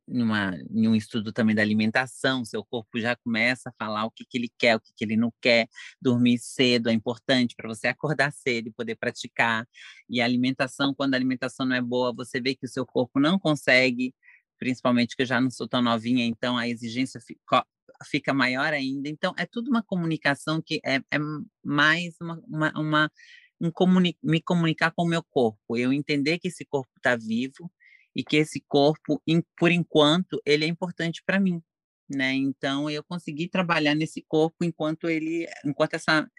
numa, 0.08 0.56
em 0.72 0.88
um 0.88 0.96
estudo 0.96 1.32
também 1.34 1.56
da 1.56 1.62
alimentação, 1.62 2.46
seu 2.46 2.64
corpo 2.64 3.00
já 3.00 3.16
começa 3.16 3.70
a 3.70 3.74
falar 3.74 4.06
o 4.06 4.12
que, 4.12 4.26
que 4.26 4.38
ele 4.38 4.50
quer, 4.58 4.76
o 4.76 4.80
que, 4.80 4.92
que 4.96 5.04
ele 5.04 5.18
não 5.18 5.34
quer. 5.42 5.68
Dormir 6.02 6.38
cedo 6.40 6.90
é 6.90 6.94
importante 6.94 7.56
para 7.56 7.68
você 7.68 7.88
acordar 7.88 8.32
cedo 8.32 8.68
e 8.68 8.72
poder 8.72 8.96
praticar. 8.96 9.68
E 10.10 10.22
a 10.22 10.26
alimentação, 10.26 10.94
quando 10.94 11.14
a 11.14 11.18
alimentação 11.18 11.66
não 11.66 11.76
é 11.76 11.82
boa, 11.82 12.14
você 12.14 12.40
vê 12.40 12.56
que 12.56 12.66
o 12.66 12.70
seu 12.70 12.86
corpo 12.86 13.20
não 13.20 13.40
consegue, 13.40 14.14
principalmente 14.60 15.16
que 15.16 15.24
eu 15.24 15.28
já 15.28 15.42
não 15.42 15.50
sou 15.50 15.68
tão 15.68 15.82
novinha, 15.82 16.26
então 16.26 16.58
a 16.58 16.68
exigência 16.68 17.20
fica, 17.20 17.66
fica 18.06 18.34
maior 18.34 18.74
ainda. 18.74 19.10
Então, 19.10 19.34
é 19.38 19.46
tudo 19.46 19.70
uma 19.70 19.84
comunicação 19.84 20.62
que 20.62 20.80
é, 20.86 20.98
é 21.12 21.20
mais 21.64 22.16
uma, 22.22 22.42
uma, 22.48 22.72
uma 22.80 23.12
um 23.60 23.72
comuni 23.72 24.18
me 24.22 24.42
comunicar 24.42 24.92
com 24.92 25.04
o 25.04 25.08
meu 25.08 25.24
corpo, 25.24 25.78
eu 25.78 25.94
entender 25.94 26.40
que 26.40 26.50
esse 26.50 26.66
corpo 26.66 26.92
está 26.98 27.16
vivo, 27.16 27.72
e 28.16 28.24
que 28.24 28.38
esse 28.38 28.62
corpo, 28.62 29.22
por 29.58 29.72
enquanto, 29.72 30.42
ele 30.46 30.66
é 30.66 30.68
importante 30.68 31.22
para 31.26 31.40
mim, 31.40 31.62
né? 32.10 32.34
Então 32.34 32.90
eu 32.90 33.04
consegui 33.04 33.50
trabalhar 33.50 33.94
nesse 33.94 34.24
corpo 34.28 34.64
enquanto 34.64 35.10
ele, 35.10 35.48
enquanto 35.66 35.96
essa, 35.96 36.30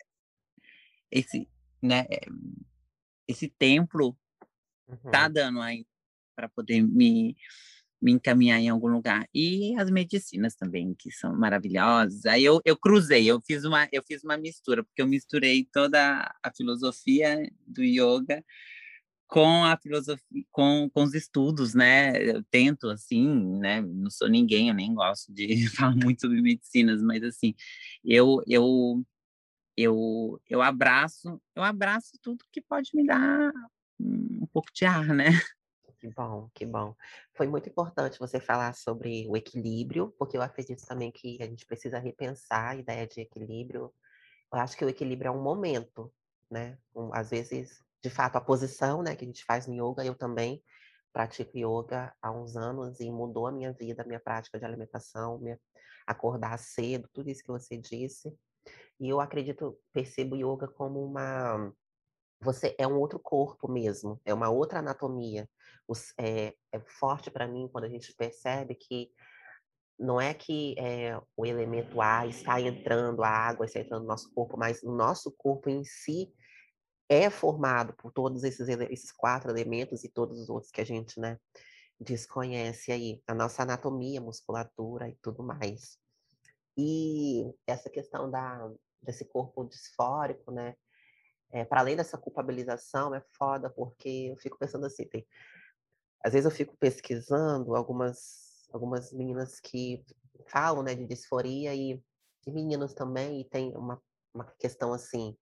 esse, 1.10 1.48
né? 1.82 2.06
Esse 3.28 3.48
templo 3.48 4.16
tá 4.86 4.94
uhum. 5.04 5.10
tá 5.10 5.28
dando 5.28 5.60
aí 5.60 5.86
para 6.34 6.48
poder 6.48 6.82
me 6.82 7.36
me 8.00 8.12
encaminhar 8.12 8.60
em 8.60 8.68
algum 8.68 8.88
lugar 8.88 9.26
e 9.34 9.74
as 9.78 9.90
medicinas 9.90 10.54
também 10.54 10.94
que 10.94 11.10
são 11.10 11.34
maravilhosas 11.34 12.26
aí 12.26 12.44
eu, 12.44 12.60
eu 12.62 12.76
cruzei 12.76 13.26
eu 13.26 13.40
fiz 13.40 13.64
uma 13.64 13.88
eu 13.90 14.02
fiz 14.02 14.22
uma 14.22 14.36
mistura 14.36 14.84
porque 14.84 15.00
eu 15.00 15.06
misturei 15.06 15.66
toda 15.72 16.30
a 16.42 16.52
filosofia 16.54 17.50
do 17.66 17.82
yoga 17.82 18.44
com 19.26 19.64
a 19.64 19.76
filosofia, 19.76 20.44
com, 20.50 20.88
com 20.90 21.02
os 21.02 21.14
estudos, 21.14 21.74
né? 21.74 22.16
Eu 22.22 22.42
tento, 22.44 22.88
assim, 22.88 23.58
né? 23.58 23.80
Não 23.80 24.10
sou 24.10 24.28
ninguém, 24.28 24.68
eu 24.68 24.74
nem 24.74 24.94
gosto 24.94 25.32
de 25.32 25.68
falar 25.76 25.96
muito 25.96 26.20
sobre 26.20 26.40
medicinas, 26.40 27.02
mas 27.02 27.22
assim, 27.22 27.54
eu, 28.04 28.42
eu, 28.46 29.04
eu, 29.76 30.40
eu 30.48 30.62
abraço, 30.62 31.40
eu 31.54 31.62
abraço 31.62 32.12
tudo 32.22 32.44
que 32.52 32.60
pode 32.60 32.90
me 32.94 33.04
dar 33.04 33.52
um 33.98 34.46
pouco 34.46 34.68
de 34.72 34.84
ar, 34.84 35.08
né? 35.08 35.30
Que 35.98 36.08
bom, 36.08 36.50
que 36.54 36.66
bom. 36.66 36.94
Foi 37.34 37.46
muito 37.46 37.68
importante 37.68 38.18
você 38.18 38.38
falar 38.38 38.74
sobre 38.74 39.26
o 39.28 39.36
equilíbrio, 39.36 40.14
porque 40.18 40.36
eu 40.36 40.42
acredito 40.42 40.86
também 40.86 41.10
que 41.10 41.38
a 41.42 41.46
gente 41.46 41.64
precisa 41.64 41.98
repensar 41.98 42.70
a 42.70 42.76
ideia 42.76 43.06
de 43.06 43.22
equilíbrio. 43.22 43.92
Eu 44.52 44.58
acho 44.58 44.76
que 44.76 44.84
o 44.84 44.88
equilíbrio 44.88 45.28
é 45.28 45.32
um 45.32 45.42
momento, 45.42 46.12
né? 46.50 46.78
Um, 46.94 47.12
às 47.12 47.30
vezes 47.30 47.82
de 48.02 48.10
fato, 48.10 48.36
a 48.36 48.40
posição 48.40 49.02
né, 49.02 49.16
que 49.16 49.24
a 49.24 49.26
gente 49.26 49.44
faz 49.44 49.66
no 49.66 49.74
yoga, 49.74 50.04
eu 50.04 50.14
também 50.14 50.62
pratico 51.12 51.56
yoga 51.56 52.14
há 52.20 52.30
uns 52.30 52.56
anos 52.56 53.00
e 53.00 53.10
mudou 53.10 53.46
a 53.46 53.52
minha 53.52 53.72
vida, 53.72 54.02
a 54.02 54.06
minha 54.06 54.20
prática 54.20 54.58
de 54.58 54.64
alimentação, 54.64 55.38
minha, 55.38 55.58
acordar 56.06 56.58
cedo, 56.58 57.08
tudo 57.12 57.30
isso 57.30 57.42
que 57.42 57.50
você 57.50 57.76
disse. 57.76 58.32
E 59.00 59.08
eu 59.08 59.20
acredito, 59.20 59.78
percebo 59.92 60.36
yoga 60.36 60.68
como 60.68 61.02
uma. 61.02 61.72
Você 62.42 62.76
é 62.78 62.86
um 62.86 62.98
outro 62.98 63.18
corpo 63.18 63.66
mesmo, 63.66 64.20
é 64.24 64.34
uma 64.34 64.50
outra 64.50 64.80
anatomia. 64.80 65.48
Os, 65.88 66.12
é, 66.18 66.54
é 66.70 66.80
forte 66.80 67.30
para 67.30 67.48
mim 67.48 67.68
quando 67.72 67.84
a 67.84 67.88
gente 67.88 68.14
percebe 68.14 68.74
que 68.74 69.10
não 69.98 70.20
é 70.20 70.34
que 70.34 70.74
é, 70.78 71.18
o 71.34 71.46
elemento 71.46 72.00
ar 72.00 72.28
está 72.28 72.60
entrando, 72.60 73.22
a 73.24 73.30
água 73.30 73.64
está 73.64 73.80
entrando 73.80 74.02
no 74.02 74.08
nosso 74.08 74.30
corpo, 74.34 74.58
mas 74.58 74.82
o 74.82 74.92
nosso 74.94 75.34
corpo 75.38 75.70
em 75.70 75.82
si 75.82 76.30
é 77.08 77.30
formado 77.30 77.92
por 77.94 78.10
todos 78.12 78.42
esses, 78.44 78.68
esses 78.68 79.12
quatro 79.12 79.50
elementos 79.50 80.04
e 80.04 80.08
todos 80.08 80.40
os 80.40 80.48
outros 80.48 80.70
que 80.70 80.80
a 80.80 80.86
gente 80.86 81.18
né, 81.20 81.38
desconhece 82.00 82.92
aí, 82.92 83.22
a 83.26 83.34
nossa 83.34 83.62
anatomia, 83.62 84.20
musculatura 84.20 85.08
e 85.08 85.16
tudo 85.22 85.42
mais. 85.42 85.98
E 86.76 87.54
essa 87.66 87.88
questão 87.88 88.30
da, 88.30 88.70
desse 89.02 89.24
corpo 89.24 89.64
disfórico, 89.64 90.50
né? 90.50 90.74
É, 91.50 91.64
para 91.64 91.80
além 91.80 91.96
dessa 91.96 92.18
culpabilização, 92.18 93.14
é 93.14 93.22
foda, 93.38 93.70
porque 93.70 94.28
eu 94.30 94.36
fico 94.36 94.58
pensando 94.58 94.84
assim, 94.84 95.06
tem, 95.06 95.26
às 96.22 96.32
vezes 96.32 96.44
eu 96.44 96.50
fico 96.50 96.76
pesquisando 96.76 97.76
algumas, 97.76 98.68
algumas 98.72 99.12
meninas 99.12 99.60
que 99.60 100.04
falam 100.48 100.82
né, 100.82 100.94
de 100.94 101.06
disforia 101.06 101.72
e, 101.74 102.02
e 102.46 102.50
meninos 102.50 102.94
também, 102.94 103.40
e 103.40 103.44
tem 103.44 103.74
uma, 103.76 104.02
uma 104.34 104.44
questão 104.58 104.92
assim, 104.92 105.36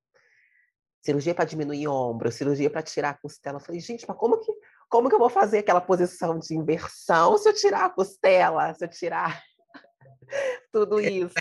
cirurgia 1.04 1.34
para 1.34 1.44
diminuir 1.44 1.86
ombro, 1.86 2.32
cirurgia 2.32 2.70
para 2.70 2.82
tirar 2.82 3.10
a 3.10 3.14
costela. 3.14 3.58
Eu 3.58 3.60
falei, 3.60 3.80
gente, 3.80 4.06
mas 4.08 4.16
como 4.16 4.40
que, 4.40 4.50
como 4.88 5.08
que 5.08 5.14
eu 5.14 5.18
vou 5.18 5.28
fazer 5.28 5.58
aquela 5.58 5.80
posição 5.80 6.38
de 6.38 6.54
inversão 6.54 7.36
se 7.36 7.48
eu 7.48 7.54
tirar 7.54 7.84
a 7.84 7.90
costela, 7.90 8.72
se 8.74 8.84
eu 8.84 8.88
tirar 8.88 9.44
Tudo 10.72 11.00
isso. 11.00 11.34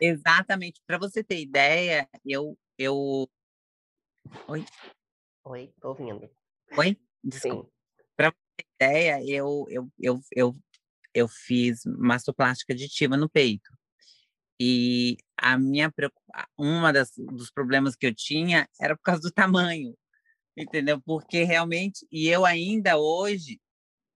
Exatamente. 0.00 0.82
Para 0.86 0.98
você 0.98 1.22
ter 1.22 1.40
ideia, 1.40 2.08
eu 2.24 2.58
eu 2.76 3.28
Oi? 4.48 4.64
Oi, 5.44 5.72
tô 5.80 5.88
ouvindo. 5.88 6.28
Oi? 6.76 6.98
Desculpa. 7.22 7.70
Para 8.16 8.30
você 8.30 8.36
ter 8.56 8.66
ideia, 8.74 9.24
eu 9.24 9.66
eu 9.68 9.88
eu 9.98 10.20
eu 10.34 10.56
eu 11.14 11.28
fiz 11.28 11.82
mastoplástica 11.86 12.72
aditiva 12.72 13.16
no 13.16 13.28
peito. 13.28 13.72
E 14.60 15.16
a 15.36 15.58
minha 15.58 15.92
uma 16.56 16.92
das 16.92 17.12
dos 17.16 17.50
problemas 17.50 17.94
que 17.94 18.06
eu 18.06 18.14
tinha 18.14 18.68
era 18.80 18.96
por 18.96 19.02
causa 19.02 19.22
do 19.22 19.30
tamanho, 19.30 19.94
entendeu? 20.56 21.00
Porque 21.00 21.44
realmente 21.44 22.06
e 22.10 22.28
eu 22.28 22.44
ainda 22.44 22.98
hoje 22.98 23.60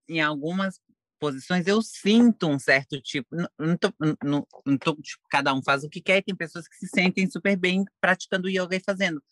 em 0.09 0.21
algumas 0.21 0.81
posições 1.21 1.67
eu 1.69 1.81
sinto 1.83 2.49
um 2.49 2.59
certo 2.59 3.01
tipo, 3.01 3.29
não, 3.59 3.77
tô, 3.77 3.93
não, 4.25 4.47
não 4.67 4.79
tô, 4.79 4.97
tipo, 4.97 5.23
cada 5.31 5.55
um 5.55 5.63
faz 5.63 5.85
o 5.85 5.89
que 5.89 6.01
quer, 6.03 6.19
e 6.19 6.23
tem 6.23 6.35
pessoas 6.35 6.67
que 6.67 6.77
se 6.77 6.89
sentem 6.89 7.31
super 7.31 7.57
bem 7.57 7.85
praticando 8.01 8.49
yoga 8.51 8.77
e 8.77 8.81
fazendo. 8.81 9.23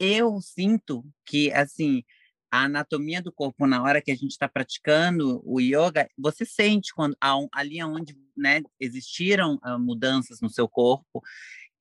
Eu 0.00 0.40
sinto 0.40 1.04
que 1.24 1.52
assim 1.52 2.02
a 2.50 2.64
anatomia 2.64 3.22
do 3.22 3.32
corpo 3.32 3.66
na 3.66 3.82
hora 3.82 4.00
que 4.00 4.10
a 4.10 4.16
gente 4.16 4.30
está 4.30 4.48
praticando 4.48 5.42
o 5.44 5.60
yoga, 5.60 6.08
você 6.16 6.44
sente 6.44 6.92
quando 6.94 7.16
ali 7.52 7.82
onde 7.82 8.16
né, 8.36 8.62
existiram 8.80 9.56
uh, 9.64 9.78
mudanças 9.78 10.40
no 10.40 10.48
seu 10.48 10.68
corpo 10.68 11.22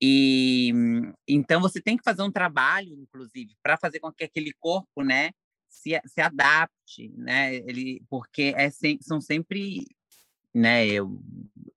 e 0.01 0.71
então 1.27 1.59
você 1.59 1.81
tem 1.81 1.97
que 1.97 2.03
fazer 2.03 2.21
um 2.21 2.31
trabalho, 2.31 2.93
inclusive, 2.93 3.55
para 3.63 3.77
fazer 3.77 3.99
com 3.99 4.11
que 4.11 4.23
aquele 4.23 4.53
corpo, 4.59 5.03
né, 5.03 5.31
se, 5.67 5.99
se 6.05 6.21
adapte, 6.21 7.11
né? 7.15 7.55
Ele 7.55 8.03
porque 8.09 8.53
é, 8.55 8.69
são 9.01 9.19
sempre 9.19 9.85
né? 10.53 10.87
Eu, 10.87 11.21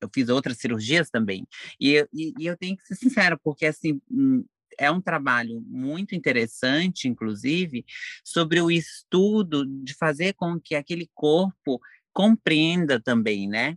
eu 0.01 0.09
fiz 0.13 0.29
outras 0.29 0.59
cirurgias 0.59 1.11
também. 1.11 1.47
E, 1.79 2.07
e, 2.13 2.33
e 2.39 2.47
eu 2.47 2.57
tenho 2.57 2.77
que 2.77 2.87
ser 2.87 2.97
sincera, 2.97 3.39
porque 3.39 3.67
assim, 3.67 4.01
hum, 4.11 4.45
é 4.79 4.91
um 4.91 5.01
trabalho 5.01 5.61
muito 5.67 6.15
interessante, 6.15 7.09
inclusive, 7.09 7.85
sobre 8.25 8.61
o 8.61 8.71
estudo 8.71 9.67
de 9.67 9.95
fazer 9.95 10.35
com 10.35 10.59
que 10.61 10.75
aquele 10.75 11.09
corpo 11.15 11.81
compreenda 12.13 13.01
também, 13.01 13.49
né? 13.49 13.77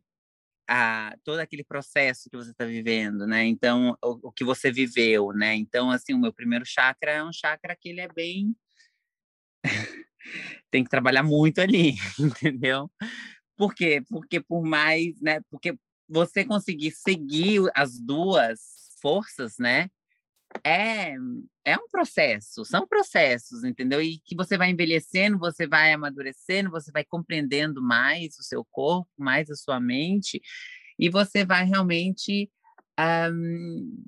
A, 0.67 1.15
todo 1.23 1.39
aquele 1.39 1.63
processo 1.63 2.29
que 2.29 2.37
você 2.37 2.51
está 2.51 2.65
vivendo, 2.65 3.27
né? 3.27 3.45
Então, 3.45 3.97
o, 4.03 4.29
o, 4.29 4.31
que 4.31 4.43
você 4.43 4.71
viveu, 4.71 5.31
né? 5.33 5.55
Então, 5.55 5.91
assim, 5.91 6.13
o 6.13 6.19
meu 6.19 6.33
primeiro 6.33 6.65
chakra 6.65 7.11
é 7.11 7.23
um 7.23 7.33
chakra 7.33 7.75
que 7.75 7.89
ele 7.89 8.01
é 8.01 8.07
bem... 8.07 8.55
Tem 10.71 10.83
que 10.83 10.89
trabalhar 10.89 11.21
muito 11.21 11.59
ali, 11.59 11.95
entendeu? 12.17 12.89
Por 13.57 13.75
quê? 13.75 14.01
Porque 14.09 14.39
por 14.39 14.63
mais, 14.63 15.19
né? 15.21 15.41
Porque 15.51 15.77
você 16.07 16.45
conseguir 16.45 16.91
seguir 16.91 17.69
as 17.75 17.99
duas 17.99 18.59
forças, 19.01 19.57
né? 19.59 19.89
É, 20.63 21.13
é 21.65 21.77
um 21.77 21.87
processo, 21.89 22.65
são 22.65 22.87
processos, 22.87 23.63
entendeu? 23.63 24.01
E 24.01 24.19
que 24.19 24.35
você 24.35 24.57
vai 24.57 24.69
envelhecendo, 24.69 25.39
você 25.39 25.67
vai 25.67 25.93
amadurecendo, 25.93 26.69
você 26.69 26.91
vai 26.91 27.03
compreendendo 27.03 27.81
mais 27.81 28.37
o 28.37 28.43
seu 28.43 28.65
corpo, 28.65 29.09
mais 29.17 29.49
a 29.49 29.55
sua 29.55 29.79
mente, 29.79 30.41
e 30.99 31.09
você 31.09 31.45
vai 31.45 31.65
realmente 31.65 32.51
um, 32.99 34.03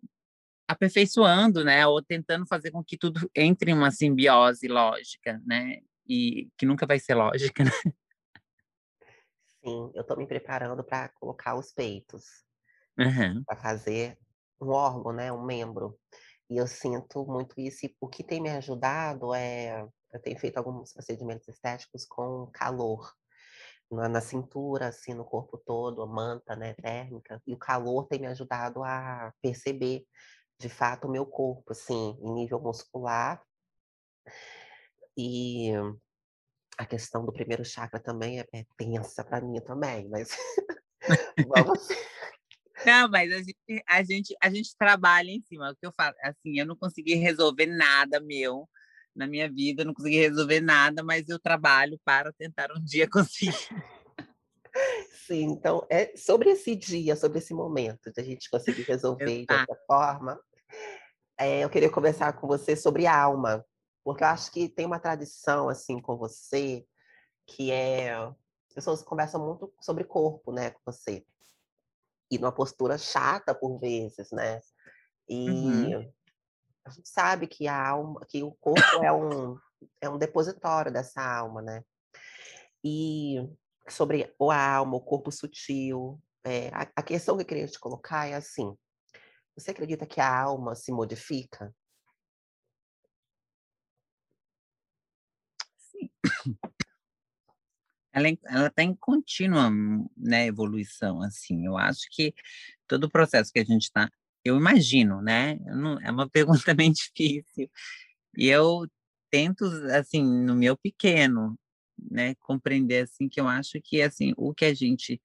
aperfeiçoando, 0.67 1.63
né? 1.63 1.85
Ou 1.87 2.01
tentando 2.01 2.45
fazer 2.47 2.71
com 2.71 2.83
que 2.83 2.97
tudo 2.97 3.29
entre 3.35 3.71
em 3.71 3.73
uma 3.73 3.91
simbiose 3.91 4.67
lógica, 4.67 5.41
né? 5.45 5.79
E 6.07 6.49
que 6.57 6.65
nunca 6.65 6.85
vai 6.85 6.99
ser 6.99 7.15
lógica, 7.15 7.63
né? 7.63 7.71
Sim, 9.63 9.91
eu 9.95 10.01
estou 10.01 10.17
me 10.17 10.27
preparando 10.27 10.83
para 10.83 11.09
colocar 11.09 11.55
os 11.55 11.71
peitos. 11.71 12.23
Uhum. 12.97 13.43
Para 13.43 13.57
fazer 13.57 14.17
um 14.61 14.69
órgão, 14.69 15.11
né? 15.11 15.31
Um 15.31 15.43
membro. 15.43 15.97
E 16.49 16.57
eu 16.57 16.67
sinto 16.67 17.25
muito 17.25 17.59
isso, 17.59 17.85
e 17.85 17.95
o 17.99 18.07
que 18.07 18.23
tem 18.23 18.41
me 18.41 18.49
ajudado 18.49 19.33
é 19.33 19.85
eu 20.15 20.21
tenho 20.21 20.39
feito 20.39 20.57
alguns 20.57 20.93
procedimentos 20.93 21.47
estéticos 21.47 22.05
com 22.05 22.49
calor, 22.53 23.13
na, 23.91 24.07
na 24.07 24.21
cintura, 24.21 24.87
assim, 24.87 25.13
no 25.13 25.25
corpo 25.25 25.57
todo, 25.57 26.01
a 26.01 26.07
manta, 26.07 26.55
né, 26.55 26.73
térmica, 26.73 27.41
e 27.45 27.53
o 27.53 27.57
calor 27.57 28.07
tem 28.07 28.19
me 28.19 28.27
ajudado 28.27 28.83
a 28.83 29.33
perceber, 29.41 30.05
de 30.57 30.69
fato, 30.69 31.07
o 31.07 31.11
meu 31.11 31.25
corpo, 31.25 31.73
assim, 31.73 32.17
em 32.21 32.33
nível 32.33 32.61
muscular. 32.61 33.41
E 35.17 35.71
a 36.77 36.85
questão 36.85 37.25
do 37.25 37.33
primeiro 37.33 37.63
chakra 37.63 37.99
também 37.99 38.39
é, 38.39 38.45
é 38.53 38.65
tensa 38.77 39.23
para 39.23 39.41
mim 39.41 39.59
também, 39.61 40.07
mas 40.09 40.29
vamos 41.47 41.87
não, 42.85 43.09
mas 43.09 43.31
a 43.31 43.37
gente, 43.37 43.83
a 43.87 44.03
gente, 44.03 44.35
a 44.41 44.49
gente 44.49 44.77
trabalha 44.77 45.29
em 45.29 45.41
cima. 45.41 45.71
O 45.71 45.75
que 45.75 45.85
eu 45.85 45.91
falo, 45.91 46.15
assim, 46.21 46.59
eu 46.59 46.65
não 46.65 46.75
consegui 46.75 47.15
resolver 47.15 47.65
nada 47.65 48.19
meu 48.19 48.67
na 49.15 49.25
minha 49.25 49.49
vida, 49.49 49.85
não 49.85 49.93
consegui 49.93 50.17
resolver 50.17 50.59
nada, 50.59 51.01
mas 51.01 51.29
eu 51.29 51.39
trabalho 51.39 51.99
para 52.03 52.33
tentar 52.33 52.71
um 52.71 52.83
dia 52.83 53.07
conseguir. 53.09 53.53
Sim, 55.25 55.43
então 55.43 55.85
é 55.89 56.15
sobre 56.17 56.49
esse 56.49 56.75
dia, 56.75 57.15
sobre 57.15 57.37
esse 57.37 57.53
momento 57.53 58.11
de 58.11 58.21
a 58.21 58.23
gente 58.23 58.49
conseguir 58.49 58.83
resolver 58.83 59.45
de 59.45 59.53
outra 59.53 59.77
forma. 59.87 60.39
É, 61.37 61.63
eu 61.63 61.69
queria 61.69 61.89
conversar 61.89 62.33
com 62.33 62.47
você 62.47 62.75
sobre 62.75 63.07
alma, 63.07 63.65
porque 64.03 64.23
eu 64.23 64.27
acho 64.27 64.51
que 64.51 64.69
tem 64.69 64.85
uma 64.85 64.99
tradição 64.99 65.69
assim 65.69 65.99
com 65.99 66.17
você 66.17 66.85
que 67.47 67.71
é 67.71 68.13
as 68.13 68.73
pessoas 68.73 69.01
conversam 69.01 69.45
muito 69.45 69.73
sobre 69.79 70.03
corpo, 70.03 70.51
né, 70.51 70.71
com 70.71 70.79
você 70.85 71.25
e 72.29 72.37
numa 72.37 72.51
postura 72.51 72.97
chata 72.97 73.53
por 73.53 73.79
vezes, 73.79 74.31
né? 74.31 74.61
E 75.27 75.49
uhum. 75.49 76.13
a 76.85 76.89
gente 76.89 77.09
sabe 77.09 77.47
que 77.47 77.67
a 77.67 77.87
alma, 77.87 78.21
que 78.27 78.43
o 78.43 78.51
corpo 78.53 79.03
é 79.03 79.11
um 79.11 79.57
é 80.01 80.09
um 80.09 80.17
depositório 80.17 80.91
dessa 80.91 81.21
alma, 81.21 81.61
né? 81.61 81.83
E 82.83 83.37
sobre 83.89 84.33
a 84.39 84.75
alma, 84.75 84.95
o 84.95 85.01
corpo 85.01 85.31
sutil, 85.31 86.21
é, 86.43 86.69
a, 86.69 86.87
a 86.95 87.03
questão 87.03 87.35
que 87.35 87.43
eu 87.43 87.47
queria 87.47 87.67
te 87.67 87.79
colocar 87.79 88.27
é 88.27 88.35
assim: 88.35 88.75
você 89.55 89.71
acredita 89.71 90.05
que 90.05 90.21
a 90.21 90.41
alma 90.41 90.75
se 90.75 90.91
modifica? 90.91 91.73
Sim. 95.77 96.09
Ela, 98.15 98.29
é 98.29 98.37
ela 98.47 98.67
está 98.67 98.83
em 98.83 98.95
contínua 98.95 99.69
né, 100.17 100.47
evolução, 100.47 101.21
assim. 101.21 101.65
Eu 101.65 101.77
acho 101.77 102.07
que 102.11 102.33
todo 102.87 103.05
o 103.05 103.11
processo 103.11 103.51
que 103.53 103.59
a 103.59 103.65
gente 103.65 103.83
está, 103.83 104.09
eu 104.43 104.57
imagino, 104.57 105.21
né? 105.21 105.55
Não, 105.65 105.99
é 106.01 106.11
uma 106.11 106.29
pergunta 106.31 106.73
bem 106.73 106.91
difícil. 106.91 107.69
E 108.37 108.47
eu 108.47 108.87
tento, 109.31 109.65
assim, 109.91 110.23
no 110.23 110.55
meu 110.55 110.77
pequeno, 110.77 111.57
né, 112.11 112.35
compreender 112.35 113.03
assim 113.03 113.29
que 113.29 113.39
eu 113.39 113.47
acho 113.47 113.81
que 113.81 114.01
assim 114.01 114.33
o 114.37 114.53
que 114.53 114.65
a 114.65 114.73
gente 114.73 115.21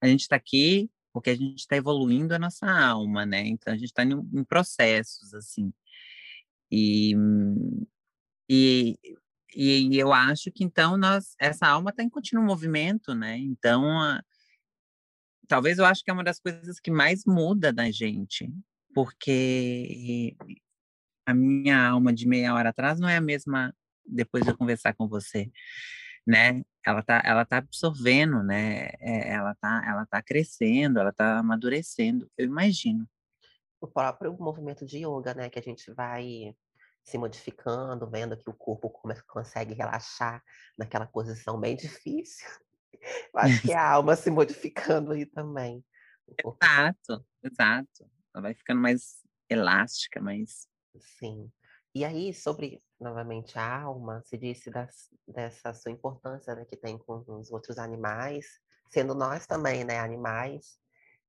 a 0.00 0.06
gente 0.06 0.22
está 0.22 0.36
aqui 0.36 0.90
porque 1.12 1.30
a 1.30 1.36
gente 1.36 1.60
está 1.60 1.76
evoluindo 1.76 2.34
a 2.34 2.38
nossa 2.38 2.66
alma, 2.66 3.26
né? 3.26 3.46
Então 3.46 3.72
a 3.72 3.76
gente 3.76 3.88
está 3.88 4.02
em, 4.04 4.12
em 4.34 4.44
processos 4.44 5.34
assim 5.34 5.72
e 6.70 7.14
e 8.48 8.98
e 9.54 9.98
eu 9.98 10.12
acho 10.12 10.50
que 10.50 10.64
então 10.64 10.96
nós, 10.96 11.34
essa 11.38 11.66
alma 11.66 11.90
está 11.90 12.02
em 12.02 12.08
contínuo 12.08 12.44
movimento, 12.44 13.14
né? 13.14 13.36
Então, 13.36 13.84
a, 14.00 14.22
talvez 15.48 15.78
eu 15.78 15.84
acho 15.84 16.02
que 16.02 16.10
é 16.10 16.14
uma 16.14 16.24
das 16.24 16.40
coisas 16.40 16.80
que 16.80 16.90
mais 16.90 17.24
muda 17.26 17.72
da 17.72 17.90
gente, 17.90 18.50
porque 18.94 20.36
a 21.26 21.34
minha 21.34 21.88
alma 21.88 22.12
de 22.12 22.26
meia 22.26 22.54
hora 22.54 22.70
atrás 22.70 22.98
não 22.98 23.08
é 23.08 23.16
a 23.16 23.20
mesma 23.20 23.74
depois 24.04 24.44
de 24.44 24.50
eu 24.50 24.56
conversar 24.56 24.94
com 24.94 25.06
você, 25.06 25.50
né? 26.26 26.62
Ela 26.84 27.02
tá, 27.02 27.22
ela 27.24 27.44
tá 27.44 27.58
absorvendo, 27.58 28.42
né? 28.42 28.88
É, 28.98 29.34
ela 29.34 29.54
tá, 29.54 29.84
ela 29.86 30.06
tá 30.06 30.20
crescendo, 30.20 30.98
ela 30.98 31.12
tá 31.12 31.38
amadurecendo. 31.38 32.28
Eu 32.36 32.46
imagino. 32.46 33.08
O 33.80 33.86
próprio 33.86 34.36
movimento 34.38 34.84
de 34.84 34.98
yoga, 34.98 35.34
né? 35.34 35.48
Que 35.48 35.58
a 35.58 35.62
gente 35.62 35.92
vai 35.92 36.54
se 37.02 37.18
modificando, 37.18 38.08
vendo 38.08 38.36
que 38.36 38.48
o 38.48 38.54
corpo 38.54 38.90
consegue 39.26 39.74
relaxar 39.74 40.42
naquela 40.78 41.06
posição 41.06 41.58
bem 41.58 41.76
difícil. 41.76 42.46
Eu 43.34 43.40
acho 43.40 43.62
que 43.62 43.72
é 43.72 43.76
a 43.76 43.90
alma 43.90 44.14
se 44.14 44.30
modificando 44.30 45.12
aí 45.12 45.26
também. 45.26 45.84
Exato, 46.28 47.26
exato. 47.42 48.10
Ela 48.32 48.42
vai 48.42 48.54
ficando 48.54 48.80
mais 48.80 49.22
elástica, 49.50 50.20
mais. 50.20 50.68
Sim. 51.18 51.50
E 51.94 52.04
aí, 52.04 52.32
sobre, 52.32 52.82
novamente, 52.98 53.58
a 53.58 53.80
alma, 53.82 54.22
se 54.24 54.38
disse 54.38 54.70
das, 54.70 55.08
dessa 55.26 55.74
sua 55.74 55.92
importância 55.92 56.54
né, 56.54 56.64
que 56.64 56.76
tem 56.76 56.96
com 56.96 57.22
os 57.28 57.50
outros 57.50 57.76
animais, 57.76 58.46
sendo 58.90 59.14
nós 59.14 59.46
também, 59.46 59.84
né, 59.84 59.98
animais. 59.98 60.78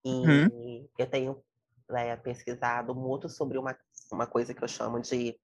E 0.06 0.10
uhum. 0.10 0.90
eu 0.98 1.10
tenho 1.10 1.44
né, 1.90 2.16
pesquisado 2.18 2.96
muito 2.96 3.30
sobre 3.30 3.58
uma 3.58 3.76
uma 4.14 4.28
coisa 4.28 4.54
que 4.54 4.64
eu 4.64 4.68
chamo 4.68 5.02
de 5.02 5.38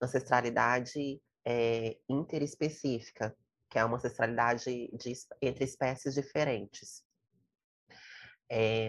ancestralidade 0.00 1.20
é, 1.44 1.98
interespecífica, 2.08 3.36
que 3.68 3.78
é 3.78 3.84
uma 3.84 3.96
ancestralidade 3.96 4.64
de, 4.64 5.12
entre 5.40 5.64
espécies 5.64 6.14
diferentes. 6.14 7.02
é, 8.50 8.88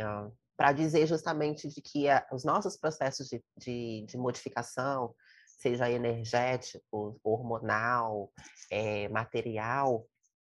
para 0.56 0.72
dizer 0.72 1.08
justamente 1.08 1.68
de 1.68 1.82
que 1.82 2.10
a, 2.10 2.26
os 2.32 2.44
nossos 2.44 2.78
processos 2.78 3.28
de, 3.28 3.44
de, 3.58 4.06
de, 4.08 4.18
modificação, 4.18 5.16
seja 5.58 5.90
energético, 5.90 7.20
hormonal, 7.24 8.32
é, 8.70 9.08
material, 9.10 10.06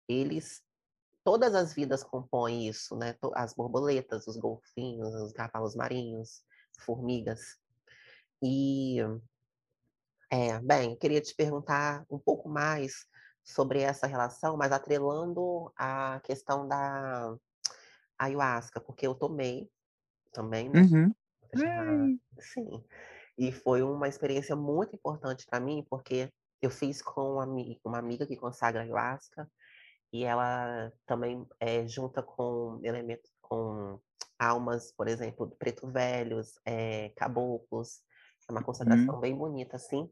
eles 0.07 0.61
todas 1.25 1.55
as 1.55 1.73
vidas 1.73 2.03
compõem 2.03 2.69
isso, 2.69 2.95
né? 2.95 3.17
As 3.33 3.55
borboletas, 3.55 4.27
os 4.27 4.37
golfinhos, 4.37 5.11
os 5.15 5.33
cavalos 5.33 5.75
marinhos, 5.75 6.43
formigas. 6.81 7.57
E, 8.43 8.97
é, 10.29 10.59
bem, 10.59 10.95
queria 10.95 11.19
te 11.19 11.33
perguntar 11.35 12.05
um 12.11 12.19
pouco 12.19 12.47
mais 12.47 13.07
sobre 13.43 13.81
essa 13.81 14.05
relação, 14.05 14.55
mas 14.55 14.71
atrelando 14.71 15.73
a 15.75 16.21
questão 16.23 16.67
da 16.67 17.35
ayahuasca, 18.19 18.79
porque 18.79 19.07
eu 19.07 19.15
tomei 19.15 19.67
também, 20.31 20.69
né? 20.69 20.81
Uhum. 20.81 21.15
Já, 21.55 22.07
sim. 22.39 22.85
E 23.35 23.51
foi 23.51 23.81
uma 23.81 24.07
experiência 24.07 24.55
muito 24.55 24.95
importante 24.95 25.45
para 25.47 25.59
mim, 25.59 25.83
porque 25.89 26.31
eu 26.61 26.69
fiz 26.69 27.01
com 27.01 27.33
uma, 27.33 27.47
uma 27.83 27.97
amiga 27.97 28.27
que 28.27 28.37
consagra 28.37 28.81
ayahuasca, 28.81 29.49
e 30.15 30.23
ela 30.23 30.93
também 31.05 31.45
é, 31.59 31.85
junta 31.85 32.23
com 32.23 32.79
elementos, 32.83 33.29
com 33.41 33.99
almas, 34.39 34.89
por 34.93 35.09
exemplo, 35.09 35.53
preto 35.59 35.91
velhos, 35.91 36.57
é, 36.63 37.09
caboclos, 37.17 37.99
é 38.47 38.51
uma 38.53 38.63
consagração 38.63 39.15
uhum. 39.15 39.19
bem 39.19 39.35
bonita, 39.35 39.75
assim. 39.75 40.09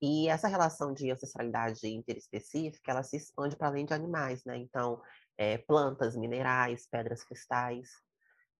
E 0.00 0.28
essa 0.28 0.46
relação 0.46 0.94
de 0.94 1.10
ancestralidade 1.10 1.84
interespecífica, 1.88 2.92
ela 2.92 3.02
se 3.02 3.16
expande 3.16 3.56
para 3.56 3.66
além 3.66 3.84
de 3.84 3.92
animais, 3.92 4.44
né? 4.44 4.56
Então, 4.56 5.02
é, 5.36 5.58
plantas, 5.58 6.16
minerais, 6.16 6.86
pedras 6.88 7.24
cristais. 7.24 7.88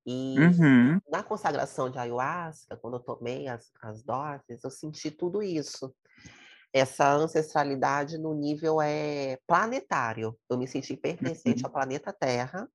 E 0.05 0.35
uhum. 0.41 1.01
na 1.09 1.23
consagração 1.23 1.89
de 1.89 1.99
ayahuasca, 2.01 2.77
quando 2.79 2.95
eu 2.95 3.01
tomei 3.01 3.47
as, 3.47 3.71
as 3.81 4.03
doses, 4.03 4.65
eu 4.65 4.71
senti 4.71 5.09
tudo 5.09 5.41
isso 5.41 5.95
essa 6.73 7.13
ancestralidade 7.13 8.17
no 8.19 8.35
nível 8.35 8.81
é, 8.81 9.39
planetário. 9.47 10.39
Eu 10.49 10.57
me 10.57 10.67
senti 10.67 10.97
pertencente 10.97 11.63
uhum. 11.63 11.67
ao 11.67 11.73
planeta 11.73 12.13
Terra 12.13 12.69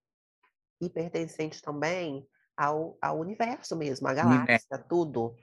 e 0.82 0.90
pertencente 0.90 1.62
também 1.62 2.28
ao, 2.58 2.98
ao 3.02 3.20
universo 3.20 3.76
mesmo, 3.76 4.08
à 4.08 4.14
galáxia, 4.14 4.40
universo. 4.40 4.88
tudo. 4.90 5.36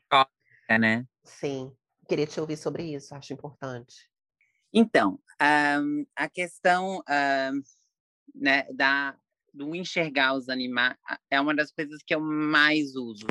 É, 0.68 0.78
né? 0.78 1.06
Sim. 1.24 1.74
Queria 2.08 2.26
te 2.26 2.40
ouvir 2.40 2.56
sobre 2.56 2.94
isso, 2.94 3.14
acho 3.14 3.32
importante. 3.32 4.10
Então, 4.72 5.18
um, 5.80 6.06
a 6.16 6.28
questão 6.28 7.02
um, 7.08 7.62
né, 8.34 8.64
da, 8.72 9.16
do 9.52 9.74
enxergar 9.74 10.34
os 10.34 10.48
animais 10.48 10.96
é 11.30 11.40
uma 11.40 11.54
das 11.54 11.70
coisas 11.70 12.02
que 12.02 12.14
eu 12.14 12.20
mais 12.20 12.96
uso. 12.96 13.26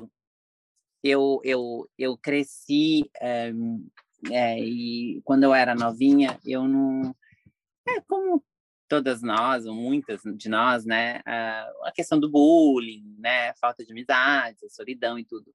Eu, 1.04 1.42
eu, 1.44 1.90
eu 1.98 2.18
cresci 2.18 3.10
um, 3.54 3.88
é, 4.30 4.60
e 4.60 5.22
quando 5.24 5.44
eu 5.44 5.54
era 5.54 5.74
novinha, 5.74 6.40
eu 6.46 6.68
não. 6.68 7.16
É 7.88 8.02
como 8.02 8.44
todas 8.88 9.22
nós, 9.22 9.66
ou 9.66 9.74
muitas 9.74 10.22
de 10.36 10.50
nós, 10.50 10.86
né? 10.86 11.22
A 11.26 11.92
questão 11.94 12.20
do 12.20 12.30
bullying, 12.30 13.16
né? 13.18 13.54
Falta 13.56 13.86
de 13.86 13.92
amizade, 13.92 14.70
solidão 14.70 15.18
e 15.18 15.24
tudo. 15.24 15.54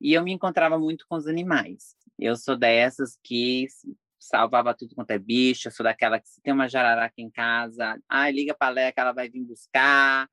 E 0.00 0.14
eu 0.14 0.22
me 0.22 0.32
encontrava 0.32 0.78
muito 0.78 1.04
com 1.06 1.16
os 1.16 1.26
animais. 1.26 1.94
Eu 2.18 2.36
sou 2.36 2.56
dessas 2.56 3.18
que 3.22 3.66
salvava 4.18 4.74
tudo 4.74 4.94
quanto 4.94 5.10
é 5.10 5.18
bicho, 5.18 5.68
eu 5.68 5.72
sou 5.72 5.84
daquela 5.84 6.20
que 6.20 6.28
se 6.28 6.40
tem 6.42 6.52
uma 6.52 6.68
jararaca 6.68 7.14
em 7.18 7.30
casa, 7.30 7.98
ah, 8.08 8.30
liga 8.30 8.54
para 8.54 8.72
Leca, 8.72 9.00
ela 9.00 9.12
vai 9.12 9.28
vir 9.28 9.42
buscar. 9.42 10.28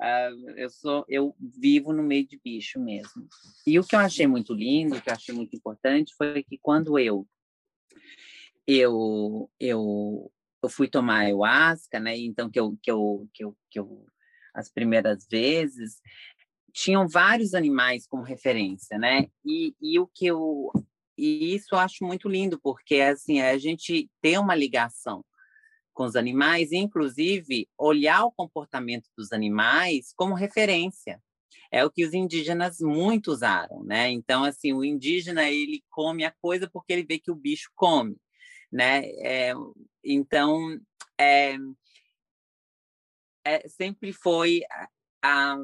Uh, 0.00 0.50
eu 0.56 0.70
sou, 0.70 1.04
eu 1.08 1.36
vivo 1.38 1.92
no 1.92 2.02
meio 2.02 2.26
de 2.26 2.40
bicho 2.42 2.80
mesmo. 2.80 3.28
E 3.66 3.78
o 3.78 3.84
que 3.84 3.94
eu 3.94 4.00
achei 4.00 4.26
muito 4.26 4.54
lindo, 4.54 4.96
o 4.96 5.02
que 5.02 5.10
eu 5.10 5.14
achei 5.14 5.34
muito 5.34 5.54
importante, 5.54 6.14
foi 6.16 6.42
que 6.42 6.56
quando 6.56 6.98
eu 6.98 7.28
eu 8.66 9.50
eu, 9.60 10.32
eu 10.62 10.68
fui 10.70 10.88
tomar 10.88 11.20
ayahuasca, 11.20 12.00
né? 12.00 12.16
Então 12.16 12.48
que 12.48 12.58
eu 12.58 12.78
que 12.82 12.90
eu 12.90 13.28
que 13.34 13.44
eu, 13.44 13.56
que 13.70 13.78
eu 13.78 14.06
as 14.54 14.70
primeiras 14.70 15.26
vezes 15.30 16.00
tinham 16.72 17.06
vários 17.06 17.52
animais 17.52 18.06
como 18.06 18.22
referência, 18.22 18.98
né? 18.98 19.26
E, 19.44 19.74
e 19.82 19.98
o 19.98 20.06
que 20.06 20.26
eu 20.26 20.70
e 21.18 21.54
isso 21.54 21.74
eu 21.74 21.78
acho 21.78 22.04
muito 22.04 22.26
lindo 22.26 22.58
porque 22.58 22.96
assim 22.96 23.40
a 23.42 23.58
gente 23.58 24.08
tem 24.22 24.38
uma 24.38 24.54
ligação 24.54 25.22
com 26.00 26.06
os 26.06 26.16
animais, 26.16 26.72
inclusive 26.72 27.68
olhar 27.76 28.24
o 28.24 28.32
comportamento 28.32 29.10
dos 29.14 29.32
animais 29.32 30.14
como 30.16 30.32
referência. 30.34 31.22
É 31.70 31.84
o 31.84 31.90
que 31.90 32.06
os 32.06 32.14
indígenas 32.14 32.80
muito 32.80 33.30
usaram, 33.30 33.84
né? 33.84 34.08
Então, 34.08 34.42
assim, 34.42 34.72
o 34.72 34.82
indígena 34.82 35.46
ele 35.50 35.84
come 35.90 36.24
a 36.24 36.30
coisa 36.40 36.70
porque 36.72 36.94
ele 36.94 37.04
vê 37.04 37.18
que 37.18 37.30
o 37.30 37.34
bicho 37.34 37.70
come, 37.74 38.16
né? 38.72 39.04
É, 39.18 39.52
então, 40.02 40.80
é, 41.18 41.58
é, 43.44 43.68
sempre 43.68 44.10
foi 44.10 44.62
a, 44.70 44.88
a, 45.22 45.58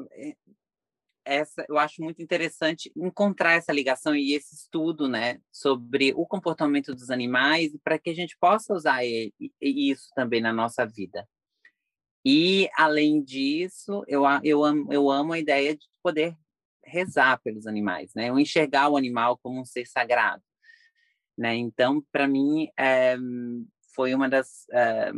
essa, 1.27 1.65
eu 1.67 1.77
acho 1.77 2.01
muito 2.01 2.21
interessante 2.21 2.91
encontrar 2.95 3.53
essa 3.53 3.73
ligação 3.73 4.15
e 4.15 4.33
esse 4.33 4.55
estudo, 4.55 5.07
né, 5.07 5.39
sobre 5.51 6.13
o 6.15 6.25
comportamento 6.25 6.95
dos 6.95 7.09
animais 7.09 7.75
para 7.83 7.99
que 7.99 8.09
a 8.09 8.15
gente 8.15 8.37
possa 8.39 8.73
usar 8.73 9.03
ele, 9.03 9.33
isso 9.61 10.09
também 10.15 10.41
na 10.41 10.53
nossa 10.53 10.85
vida. 10.85 11.27
E 12.25 12.69
além 12.75 13.21
disso, 13.21 14.03
eu, 14.07 14.23
eu, 14.43 14.63
amo, 14.63 14.91
eu 14.91 15.09
amo 15.11 15.33
a 15.33 15.39
ideia 15.39 15.75
de 15.75 15.85
poder 16.01 16.35
rezar 16.83 17.39
pelos 17.41 17.67
animais, 17.67 18.13
né, 18.15 18.29
eu 18.29 18.39
enxergar 18.39 18.89
o 18.89 18.97
animal 18.97 19.37
como 19.37 19.59
um 19.59 19.65
ser 19.65 19.85
sagrado, 19.85 20.43
né. 21.37 21.55
Então, 21.55 22.01
para 22.11 22.27
mim, 22.27 22.69
é, 22.79 23.17
foi 23.93 24.15
uma 24.15 24.29
das 24.29 24.65
é, 24.71 25.11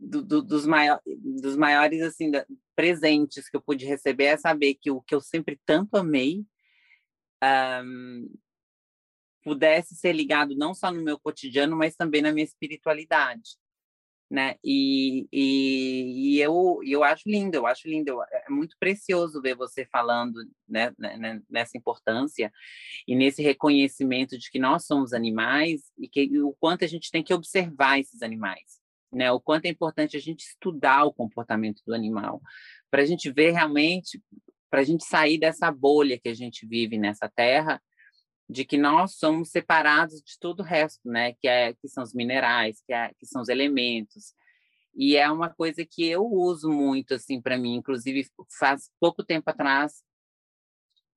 do, 0.00 0.22
do, 0.22 0.42
dos, 0.42 0.66
maiores, 0.66 1.02
dos 1.40 1.56
maiores 1.56 2.00
assim 2.00 2.30
da, 2.30 2.46
presentes 2.80 3.50
que 3.50 3.56
eu 3.58 3.60
pude 3.60 3.84
receber 3.84 4.24
é 4.24 4.36
saber 4.38 4.74
que 4.74 4.90
o 4.90 5.02
que 5.02 5.14
eu 5.14 5.20
sempre 5.20 5.60
tanto 5.66 5.98
amei 5.98 6.46
um, 7.84 8.34
pudesse 9.44 9.94
ser 9.94 10.14
ligado 10.14 10.56
não 10.56 10.72
só 10.72 10.90
no 10.90 11.02
meu 11.02 11.20
cotidiano, 11.20 11.76
mas 11.76 11.94
também 11.94 12.22
na 12.22 12.32
minha 12.32 12.44
espiritualidade, 12.44 13.58
né? 14.30 14.56
E, 14.64 15.28
e, 15.30 16.36
e 16.36 16.40
eu, 16.40 16.80
eu 16.82 17.04
acho 17.04 17.28
lindo, 17.28 17.54
eu 17.54 17.66
acho 17.66 17.86
lindo, 17.86 18.22
é 18.32 18.48
muito 18.48 18.74
precioso 18.80 19.42
ver 19.42 19.54
você 19.54 19.84
falando 19.84 20.42
né, 20.66 20.94
né, 20.98 21.18
né, 21.18 21.42
nessa 21.50 21.76
importância 21.76 22.50
e 23.06 23.14
nesse 23.14 23.42
reconhecimento 23.42 24.38
de 24.38 24.50
que 24.50 24.58
nós 24.58 24.86
somos 24.86 25.12
animais 25.12 25.82
e 25.98 26.08
que 26.08 26.40
o 26.40 26.54
quanto 26.58 26.82
a 26.82 26.88
gente 26.88 27.10
tem 27.10 27.22
que 27.22 27.34
observar 27.34 28.00
esses 28.00 28.22
animais 28.22 28.79
né? 29.12 29.30
O 29.32 29.40
quanto 29.40 29.66
é 29.66 29.68
importante 29.68 30.16
a 30.16 30.20
gente 30.20 30.40
estudar 30.40 31.04
o 31.04 31.12
comportamento 31.12 31.82
do 31.86 31.94
animal, 31.94 32.40
para 32.90 33.02
a 33.02 33.06
gente 33.06 33.30
ver 33.30 33.52
realmente, 33.52 34.22
para 34.70 34.80
a 34.80 34.84
gente 34.84 35.04
sair 35.04 35.38
dessa 35.38 35.70
bolha 35.70 36.18
que 36.18 36.28
a 36.28 36.34
gente 36.34 36.66
vive 36.66 36.98
nessa 36.98 37.28
terra, 37.28 37.82
de 38.48 38.64
que 38.64 38.76
nós 38.76 39.16
somos 39.16 39.50
separados 39.50 40.20
de 40.22 40.38
todo 40.38 40.60
o 40.60 40.64
resto, 40.64 41.08
né? 41.08 41.34
Que 41.34 41.48
é 41.48 41.74
que 41.74 41.88
são 41.88 42.02
os 42.02 42.14
minerais, 42.14 42.82
que, 42.86 42.92
é, 42.92 43.12
que 43.18 43.26
são 43.26 43.42
os 43.42 43.48
elementos. 43.48 44.34
E 44.94 45.16
é 45.16 45.30
uma 45.30 45.48
coisa 45.50 45.86
que 45.88 46.04
eu 46.06 46.24
uso 46.24 46.70
muito 46.70 47.14
assim 47.14 47.40
para 47.40 47.56
mim, 47.56 47.76
inclusive 47.76 48.26
faz 48.58 48.90
pouco 49.00 49.24
tempo 49.24 49.48
atrás 49.50 50.02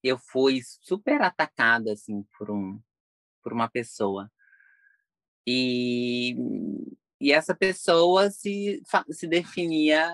eu 0.04 0.20
fui 0.20 0.60
super 0.82 1.22
atacada 1.22 1.94
assim 1.94 2.24
por 2.38 2.52
um 2.52 2.80
por 3.42 3.54
uma 3.54 3.70
pessoa. 3.70 4.32
E 5.46 6.36
e 7.20 7.32
essa 7.32 7.56
pessoa 7.56 8.30
se, 8.30 8.82
se 9.12 9.28
definia 9.28 10.14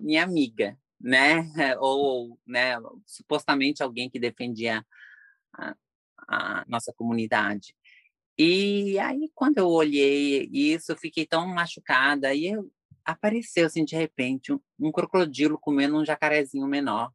minha 0.00 0.22
amiga, 0.24 0.78
né? 1.00 1.44
Ou, 1.80 2.38
né, 2.46 2.74
supostamente 3.06 3.82
alguém 3.82 4.10
que 4.10 4.18
defendia 4.18 4.84
a, 5.52 5.74
a 6.28 6.64
nossa 6.68 6.92
comunidade. 6.92 7.74
E 8.36 8.98
aí, 8.98 9.30
quando 9.34 9.58
eu 9.58 9.68
olhei 9.68 10.48
isso, 10.52 10.92
eu 10.92 10.96
fiquei 10.96 11.24
tão 11.26 11.46
machucada. 11.46 12.34
E 12.34 12.46
eu, 12.46 12.70
apareceu, 13.04 13.66
assim, 13.66 13.84
de 13.84 13.94
repente, 13.96 14.52
um, 14.52 14.60
um 14.78 14.90
crocodilo 14.92 15.58
comendo 15.58 15.96
um 15.96 16.04
jacarezinho 16.04 16.66
menor. 16.66 17.12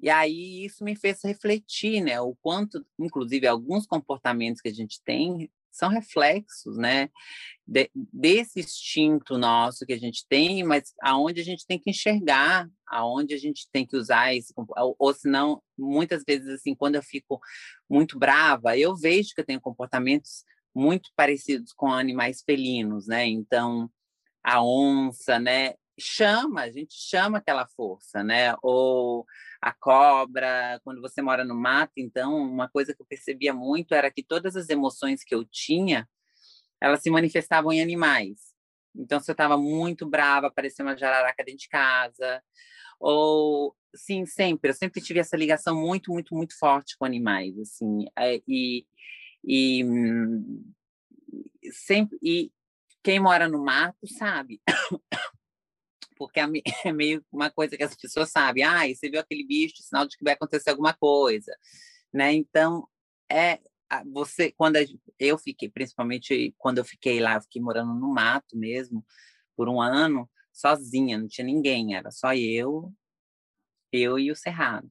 E 0.00 0.08
aí 0.08 0.64
isso 0.64 0.84
me 0.84 0.94
fez 0.94 1.22
refletir, 1.24 2.00
né, 2.00 2.20
o 2.20 2.36
quanto, 2.36 2.86
inclusive, 2.98 3.46
alguns 3.48 3.84
comportamentos 3.86 4.60
que 4.60 4.68
a 4.68 4.74
gente 4.74 5.02
tem 5.02 5.50
são 5.78 5.88
reflexos, 5.88 6.76
né, 6.76 7.08
de, 7.66 7.90
desse 7.94 8.60
instinto 8.60 9.38
nosso 9.38 9.86
que 9.86 9.92
a 9.92 9.98
gente 9.98 10.26
tem, 10.28 10.64
mas 10.64 10.92
aonde 11.00 11.40
a 11.40 11.44
gente 11.44 11.66
tem 11.66 11.78
que 11.78 11.90
enxergar, 11.90 12.68
aonde 12.86 13.34
a 13.34 13.38
gente 13.38 13.68
tem 13.70 13.86
que 13.86 13.96
usar 13.96 14.34
esse, 14.34 14.52
ou, 14.56 14.96
ou 14.98 15.14
senão, 15.14 15.62
muitas 15.76 16.24
vezes, 16.26 16.48
assim, 16.48 16.74
quando 16.74 16.96
eu 16.96 17.02
fico 17.02 17.40
muito 17.88 18.18
brava, 18.18 18.76
eu 18.76 18.96
vejo 18.96 19.34
que 19.34 19.40
eu 19.40 19.46
tenho 19.46 19.60
comportamentos 19.60 20.44
muito 20.74 21.10
parecidos 21.14 21.72
com 21.72 21.92
animais 21.92 22.42
felinos, 22.44 23.06
né, 23.06 23.26
então, 23.26 23.90
a 24.42 24.62
onça, 24.62 25.38
né, 25.38 25.74
chama, 25.98 26.62
a 26.62 26.70
gente 26.70 26.94
chama 26.94 27.38
aquela 27.38 27.66
força, 27.66 28.22
né? 28.22 28.54
Ou 28.62 29.26
a 29.60 29.72
cobra, 29.72 30.80
quando 30.84 31.00
você 31.00 31.20
mora 31.20 31.44
no 31.44 31.54
mato, 31.54 31.92
então, 31.96 32.36
uma 32.36 32.68
coisa 32.68 32.94
que 32.94 33.02
eu 33.02 33.06
percebia 33.06 33.52
muito 33.52 33.94
era 33.94 34.10
que 34.10 34.22
todas 34.22 34.56
as 34.56 34.68
emoções 34.68 35.24
que 35.24 35.34
eu 35.34 35.44
tinha, 35.44 36.08
elas 36.80 37.02
se 37.02 37.10
manifestavam 37.10 37.72
em 37.72 37.82
animais. 37.82 38.54
Então, 38.94 39.20
se 39.20 39.30
eu 39.30 39.32
estava 39.32 39.56
muito 39.56 40.08
brava, 40.08 40.48
aparecia 40.48 40.84
uma 40.84 40.96
jararaca 40.96 41.44
dentro 41.44 41.60
de 41.60 41.68
casa, 41.68 42.42
ou 43.00 43.76
sim, 43.94 44.26
sempre, 44.26 44.70
eu 44.70 44.74
sempre 44.74 45.00
tive 45.00 45.20
essa 45.20 45.36
ligação 45.36 45.74
muito, 45.76 46.12
muito, 46.12 46.34
muito 46.34 46.56
forte 46.58 46.96
com 46.98 47.04
animais, 47.04 47.58
assim, 47.58 48.06
é, 48.18 48.40
e, 48.46 48.86
e 49.44 49.84
sempre 51.72 52.18
e 52.22 52.52
quem 53.02 53.20
mora 53.20 53.48
no 53.48 53.64
mato 53.64 54.06
sabe 54.06 54.60
porque 56.18 56.40
é, 56.40 56.46
é 56.84 56.92
meio 56.92 57.24
uma 57.32 57.50
coisa 57.50 57.76
que 57.76 57.82
as 57.82 57.94
pessoas 57.94 58.30
sabem. 58.30 58.64
Ah, 58.64 58.86
você 58.88 59.08
viu 59.10 59.20
aquele 59.20 59.46
bicho, 59.46 59.82
sinal 59.82 60.06
de 60.06 60.16
que 60.16 60.24
vai 60.24 60.34
acontecer 60.34 60.70
alguma 60.70 60.94
coisa, 60.94 61.56
né? 62.12 62.32
Então, 62.32 62.88
é 63.30 63.60
você 64.12 64.52
quando 64.52 64.76
eu 65.18 65.38
fiquei, 65.38 65.68
principalmente 65.68 66.54
quando 66.58 66.78
eu 66.78 66.84
fiquei 66.84 67.20
lá, 67.20 67.36
eu 67.36 67.42
fiquei 67.42 67.62
morando 67.62 67.94
no 67.94 68.12
mato 68.12 68.56
mesmo 68.56 69.04
por 69.56 69.68
um 69.68 69.80
ano, 69.80 70.28
sozinha, 70.52 71.18
não 71.18 71.28
tinha 71.28 71.46
ninguém, 71.46 71.94
era 71.94 72.10
só 72.10 72.34
eu, 72.34 72.92
eu 73.92 74.18
e 74.18 74.30
o 74.30 74.36
cerrado. 74.36 74.88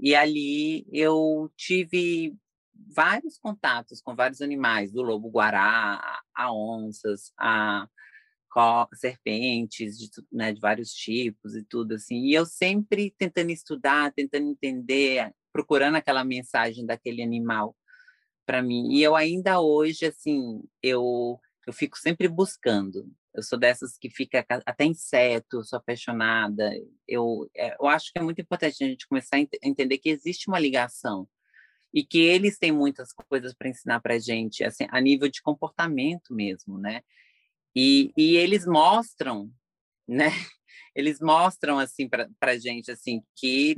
E 0.00 0.14
ali 0.14 0.86
eu 0.92 1.50
tive 1.56 2.36
vários 2.94 3.38
contatos 3.38 4.00
com 4.00 4.14
vários 4.14 4.40
animais, 4.42 4.92
do 4.92 5.02
lobo 5.02 5.30
guará, 5.30 6.20
a 6.34 6.52
onças, 6.52 7.32
a 7.38 7.88
serpentes 8.94 9.98
de, 9.98 10.10
né, 10.32 10.52
de 10.52 10.60
vários 10.60 10.90
tipos 10.92 11.54
e 11.54 11.64
tudo 11.64 11.94
assim. 11.94 12.26
E 12.26 12.34
eu 12.34 12.46
sempre 12.46 13.14
tentando 13.18 13.50
estudar, 13.50 14.12
tentando 14.12 14.48
entender, 14.48 15.32
procurando 15.52 15.96
aquela 15.96 16.24
mensagem 16.24 16.86
daquele 16.86 17.22
animal 17.22 17.76
para 18.46 18.62
mim. 18.62 18.92
E 18.92 19.02
eu 19.02 19.16
ainda 19.16 19.60
hoje 19.60 20.06
assim, 20.06 20.62
eu 20.82 21.40
eu 21.66 21.72
fico 21.72 21.98
sempre 21.98 22.28
buscando. 22.28 23.10
Eu 23.34 23.42
sou 23.42 23.58
dessas 23.58 23.98
que 23.98 24.08
fica 24.10 24.44
até 24.48 24.84
inseto, 24.84 25.64
sou 25.64 25.78
apaixonada. 25.78 26.70
Eu, 27.08 27.50
é, 27.56 27.74
eu 27.80 27.86
acho 27.88 28.12
que 28.12 28.18
é 28.18 28.22
muito 28.22 28.40
importante 28.40 28.84
a 28.84 28.86
gente 28.86 29.08
começar 29.08 29.36
a 29.36 29.40
entender 29.62 29.98
que 29.98 30.08
existe 30.08 30.48
uma 30.48 30.58
ligação 30.58 31.28
e 31.92 32.04
que 32.04 32.18
eles 32.18 32.58
têm 32.58 32.72
muitas 32.72 33.12
coisas 33.12 33.54
para 33.54 33.68
ensinar 33.68 34.00
para 34.00 34.14
a 34.14 34.18
gente, 34.18 34.62
assim, 34.64 34.86
a 34.90 35.00
nível 35.00 35.28
de 35.28 35.42
comportamento 35.42 36.34
mesmo, 36.34 36.78
né? 36.78 37.02
E, 37.74 38.12
e 38.16 38.36
eles 38.36 38.66
mostram, 38.66 39.50
né? 40.06 40.28
Eles 40.96 41.18
mostram 41.20 41.80
assim 41.80 42.08
para 42.08 42.28
a 42.40 42.56
gente 42.56 42.88
assim 42.88 43.20
que 43.34 43.76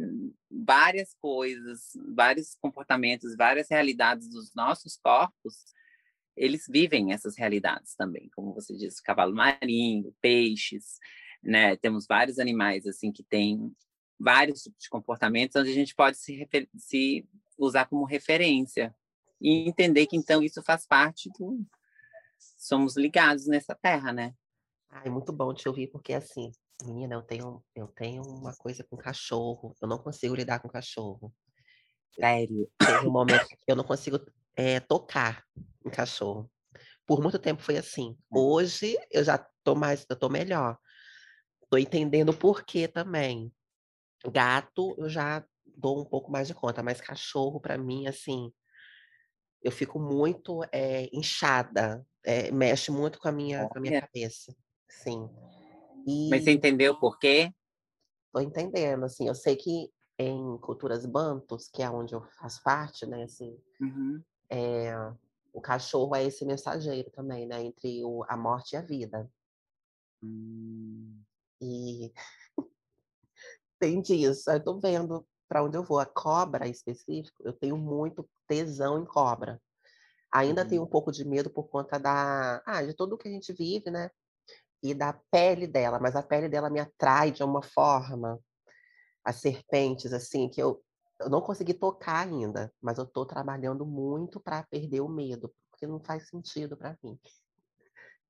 várias 0.51 1.15
coisas, 1.15 1.93
vários 2.15 2.55
comportamentos, 2.61 3.35
várias 3.35 3.71
realidades 3.71 4.29
dos 4.29 4.55
nossos 4.55 4.99
corpos, 5.03 5.55
eles 6.37 6.67
vivem 6.69 7.15
essas 7.15 7.35
realidades 7.35 7.95
também, 7.95 8.29
como 8.37 8.53
você 8.53 8.77
disse, 8.77 9.03
cavalo 9.03 9.35
marinho, 9.35 10.15
peixes, 10.21 10.99
né? 11.43 11.75
Temos 11.77 12.07
vários 12.07 12.39
animais 12.39 12.87
assim 12.87 13.11
que 13.11 13.23
têm 13.23 13.75
vários 14.21 14.63
tipos 14.63 14.83
de 14.83 14.91
comportamentos 14.91 15.57
onde 15.57 15.71
a 15.71 15.75
gente 15.75 15.95
pode 15.95 16.19
se, 16.19 16.47
se 16.77 17.27
usar 17.57 17.87
como 17.87 18.05
referência 18.05 18.95
e 19.41 19.69
entender 19.69 20.07
que 20.07 20.17
então 20.17 20.43
isso 20.43 20.63
faz 20.63 20.87
parte 20.87 21.31
do, 21.39 21.65
somos 22.39 22.97
ligados 22.97 23.47
nessa 23.47 23.75
terra, 23.75 24.13
né? 24.13 24.35
Ai, 24.91 25.11
muito 25.11 25.33
bom 25.33 25.53
te 25.53 25.69
ouvir, 25.69 25.89
porque 25.89 26.13
assim, 26.13 26.51
menina, 26.85 27.15
eu 27.15 27.23
tenho, 27.23 27.65
eu 27.75 27.89
tenho 27.89 28.23
uma 28.23 28.55
coisa 28.57 28.85
com 28.85 28.97
cachorro, 28.97 29.75
eu 29.81 29.89
não 29.89 29.99
consigo 29.99 30.35
lidar 30.35 30.61
com 30.61 30.69
cachorro. 30.69 31.33
Sério? 32.15 32.71
Teve 32.79 33.07
um 33.07 33.13
momento 33.13 33.47
que 33.47 33.59
eu 33.67 33.77
não 33.77 33.85
consigo 33.85 34.19
é, 34.57 34.81
tocar 34.81 35.45
em 35.85 35.91
cachorro. 35.91 36.51
Por 37.07 37.23
muito 37.23 37.39
tempo 37.39 37.63
foi 37.63 37.77
assim. 37.77 38.17
Hum. 38.33 38.39
Hoje 38.39 38.97
eu 39.11 39.23
já 39.23 39.39
tô 39.63 39.75
mais, 39.75 40.07
eu 40.09 40.17
tô 40.17 40.29
melhor. 40.29 40.79
Tô 41.69 41.77
entendendo 41.77 42.31
o 42.31 42.37
porquê 42.37 42.89
também. 42.89 43.53
Gato, 44.25 44.95
eu 44.99 45.09
já 45.09 45.45
dou 45.65 46.01
um 46.01 46.05
pouco 46.05 46.31
mais 46.31 46.49
de 46.49 46.55
conta, 46.55 46.83
mas 46.83 47.01
cachorro, 47.01 47.61
para 47.61 47.77
mim, 47.77 48.07
assim, 48.07 48.51
eu 49.63 49.71
fico 49.71 49.99
muito 50.01 50.65
é, 50.73 51.09
inchada, 51.13 52.05
é, 52.27 52.51
mexe 52.51 52.91
muito 52.91 53.21
com 53.21 53.29
a 53.29 53.33
minha, 53.33 53.69
com 53.69 53.79
a 53.79 53.81
minha 53.81 54.01
cabeça. 54.01 54.55
Sim. 54.89 55.31
E... 56.07 56.29
Mas 56.29 56.45
você 56.45 56.53
entendeu 56.53 56.99
por 56.99 57.19
quê? 57.19 57.53
Tô 58.33 58.41
entendendo, 58.41 59.05
assim, 59.05 59.29
eu 59.29 59.35
sei 59.35 59.57
que 59.57 59.91
em 60.19 60.59
culturas 60.59 61.07
bantos, 61.07 61.69
que 61.69 61.83
é 61.83 61.89
onde 61.89 62.15
eu 62.15 62.23
faço 62.39 62.63
parte, 62.63 63.07
né, 63.07 63.25
assim, 63.25 63.59
uhum. 63.81 64.23
é, 64.51 64.93
o 65.53 65.61
cachorro 65.61 66.15
é 66.17 66.25
esse 66.25 66.45
mensageiro 66.45 67.11
também, 67.11 67.47
né, 67.47 67.63
entre 67.63 68.03
o, 68.05 68.25
a 68.29 68.37
morte 68.37 68.73
e 68.73 68.77
a 68.77 68.83
vida. 68.83 69.31
Hum. 70.23 71.23
E 71.61 72.13
tem 73.79 74.01
disso, 74.01 74.51
eu 74.51 74.63
tô 74.63 74.79
vendo 74.79 75.27
para 75.49 75.63
onde 75.63 75.77
eu 75.77 75.85
vou. 75.85 75.99
A 75.99 76.07
cobra, 76.07 76.67
em 76.67 76.71
específico, 76.71 77.43
eu 77.45 77.53
tenho 77.53 77.77
muito 77.77 78.29
tesão 78.47 79.01
em 79.01 79.05
cobra. 79.05 79.61
Ainda 80.37 80.63
uhum. 80.63 80.69
tenho 80.69 80.83
um 80.83 80.87
pouco 80.87 81.11
de 81.11 81.25
medo 81.25 81.49
por 81.49 81.67
conta 81.69 81.99
da, 81.99 82.63
ah, 82.67 82.83
de 82.83 82.93
tudo 82.93 83.17
que 83.17 83.27
a 83.27 83.31
gente 83.31 83.55
vive, 83.55 83.91
né? 83.91 84.11
E 84.83 84.93
da 84.93 85.15
pele 85.31 85.67
dela, 85.67 85.99
mas 85.99 86.15
a 86.15 86.23
pele 86.23 86.47
dela 86.47 86.69
me 86.69 86.79
atrai 86.79 87.31
de 87.31 87.43
uma 87.43 87.63
forma, 87.63 88.39
as 89.25 89.37
serpentes, 89.37 90.13
assim, 90.13 90.51
que 90.51 90.63
eu, 90.63 90.85
eu 91.19 91.31
não 91.31 91.41
consegui 91.41 91.73
tocar 91.73 92.27
ainda, 92.27 92.71
mas 92.83 92.99
eu 92.99 93.05
estou 93.05 93.25
trabalhando 93.25 93.87
muito 93.87 94.39
para 94.39 94.63
perder 94.65 95.01
o 95.01 95.09
medo, 95.09 95.51
porque 95.71 95.87
não 95.87 95.99
faz 96.01 96.29
sentido 96.29 96.77
para 96.77 96.99
mim. 97.03 97.19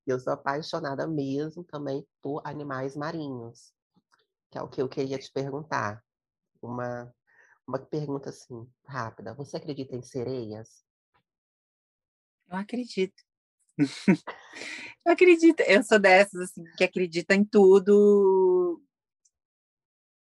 Eu 0.07 0.21
sou 0.21 0.33
apaixonada 0.33 1.09
mesmo 1.09 1.64
também 1.64 2.07
por 2.23 2.40
animais 2.45 2.95
marinhos, 2.95 3.73
que 4.49 4.59
é 4.59 4.62
o 4.62 4.69
que 4.69 4.81
eu 4.81 4.88
queria 4.88 5.19
te 5.19 5.33
perguntar 5.33 6.01
uma, 6.62 7.12
uma 7.66 7.81
pergunta 7.81 8.31
assim, 8.31 8.64
rápida. 8.87 9.35
Você 9.35 9.57
acredita 9.57 9.97
em 9.97 10.03
sereias? 10.03 10.86
Eu 12.48 12.56
acredito. 12.56 13.22
eu 15.04 15.12
acredito. 15.12 15.61
Eu 15.61 15.82
sou 15.82 15.98
dessas 15.98 16.40
assim, 16.50 16.64
que 16.76 16.85
acredita 16.85 17.35
em 17.35 17.44
tudo. 17.44 18.82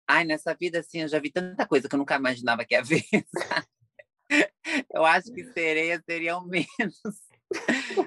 Ai, 0.07 0.25
nessa 0.25 0.53
vida, 0.53 0.79
assim, 0.79 1.01
eu 1.01 1.07
já 1.07 1.19
vi 1.19 1.31
tanta 1.31 1.67
coisa 1.67 1.88
que 1.88 1.95
eu 1.95 1.99
nunca 1.99 2.15
imaginava 2.15 2.65
que 2.65 2.73
ia 2.73 2.83
ver. 2.83 3.03
eu 4.93 5.05
acho 5.05 5.31
que 5.33 5.43
sereias 5.53 6.01
seriam 6.05 6.43
menos. 6.47 6.69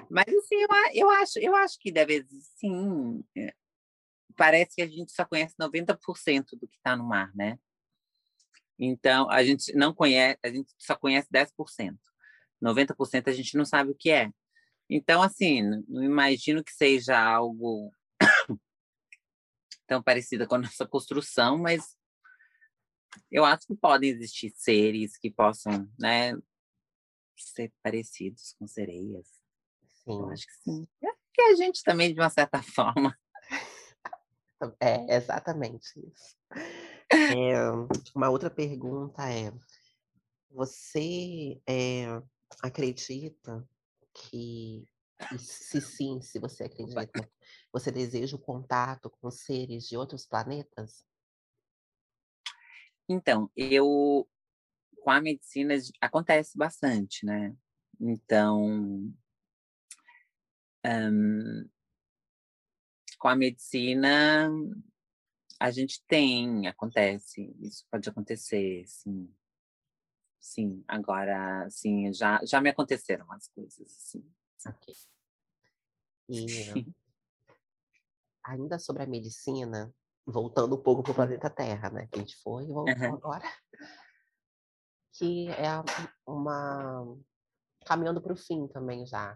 Mas, 0.09 0.27
assim, 0.27 0.55
eu, 0.55 0.67
eu, 0.93 1.09
acho, 1.09 1.39
eu 1.39 1.55
acho 1.55 1.77
que 1.79 1.91
deve 1.91 2.25
sim. 2.57 3.23
É, 3.35 3.53
parece 4.35 4.75
que 4.75 4.81
a 4.81 4.87
gente 4.87 5.11
só 5.11 5.25
conhece 5.25 5.55
90% 5.59 6.57
do 6.59 6.67
que 6.67 6.77
está 6.77 6.95
no 6.95 7.03
mar, 7.03 7.31
né? 7.35 7.57
Então, 8.79 9.29
a 9.31 9.43
gente 9.43 9.73
não 9.73 9.93
conhece, 9.93 10.37
a 10.43 10.49
gente 10.49 10.71
só 10.77 10.95
conhece 10.95 11.27
10%. 11.31 11.97
90% 12.61 13.27
a 13.27 13.31
gente 13.31 13.55
não 13.57 13.65
sabe 13.65 13.91
o 13.91 13.95
que 13.95 14.09
é. 14.09 14.31
Então, 14.89 15.21
assim, 15.21 15.61
não 15.87 16.03
imagino 16.03 16.63
que 16.63 16.71
seja 16.71 17.19
algo 17.19 17.91
tão 19.85 20.01
parecido 20.01 20.47
com 20.47 20.55
a 20.55 20.59
nossa 20.59 20.87
construção, 20.87 21.57
mas 21.57 21.97
eu 23.31 23.43
acho 23.43 23.67
que 23.67 23.75
podem 23.75 24.09
existir 24.09 24.51
seres 24.55 25.17
que 25.17 25.29
possam, 25.29 25.89
né, 25.99 26.33
ser 27.35 27.71
parecidos 27.83 28.53
com 28.57 28.67
sereias. 28.67 29.27
Sim. 30.03 30.19
Eu 30.19 30.29
acho 30.29 30.45
que 30.47 30.53
sim. 30.63 30.87
É 31.03 31.27
que 31.33 31.41
a 31.41 31.55
gente 31.55 31.83
também, 31.83 32.13
de 32.13 32.19
uma 32.19 32.29
certa 32.29 32.61
forma. 32.63 33.17
É, 34.79 35.15
exatamente 35.15 35.99
isso. 35.99 36.35
É, 37.11 37.71
uma 38.15 38.29
outra 38.29 38.49
pergunta 38.49 39.29
é: 39.29 39.53
você 40.49 41.61
é, 41.67 42.21
acredita 42.61 43.67
que, 44.13 44.85
se 45.37 45.81
sim, 45.81 46.21
se 46.21 46.39
você 46.39 46.65
acredita, 46.65 47.29
você 47.71 47.91
deseja 47.91 48.35
o 48.35 48.41
contato 48.41 49.09
com 49.09 49.29
seres 49.29 49.87
de 49.87 49.97
outros 49.97 50.25
planetas? 50.25 51.05
Então, 53.09 53.49
eu 53.55 54.27
com 55.01 55.11
a 55.11 55.21
medicina 55.21 55.73
acontece 56.01 56.57
bastante, 56.57 57.25
né? 57.25 57.55
Então, 57.99 58.61
um, 60.85 61.69
com 63.17 63.27
a 63.27 63.35
medicina 63.35 64.49
a 65.59 65.71
gente 65.71 66.03
tem, 66.07 66.67
acontece, 66.67 67.55
isso 67.61 67.85
pode 67.89 68.09
acontecer, 68.09 68.83
sim. 68.85 69.33
Sim, 70.39 70.83
agora, 70.87 71.67
sim, 71.69 72.13
já, 72.13 72.39
já 72.45 72.61
me 72.61 72.69
aconteceram 72.69 73.31
as 73.31 73.47
coisas, 73.47 73.91
sim. 73.91 74.23
Ok. 74.65 74.93
E 76.29 76.45
ainda 78.43 78.79
sobre 78.79 79.03
a 79.03 79.07
medicina, 79.07 79.93
voltando 80.25 80.75
um 80.75 80.81
pouco 80.81 81.03
para 81.03 81.11
o 81.11 81.15
planeta 81.15 81.49
Terra, 81.49 81.89
né? 81.89 82.07
Que 82.07 82.17
a 82.17 82.21
gente 82.21 82.37
foi 82.37 82.63
e 82.63 82.71
voltou 82.73 82.95
uhum. 82.95 83.15
agora. 83.15 83.45
Que 85.19 85.49
é 85.49 85.65
uma. 86.27 87.17
caminhando 87.83 88.21
para 88.21 88.33
o 88.33 88.37
fim 88.37 88.67
também 88.67 89.03
já. 89.03 89.35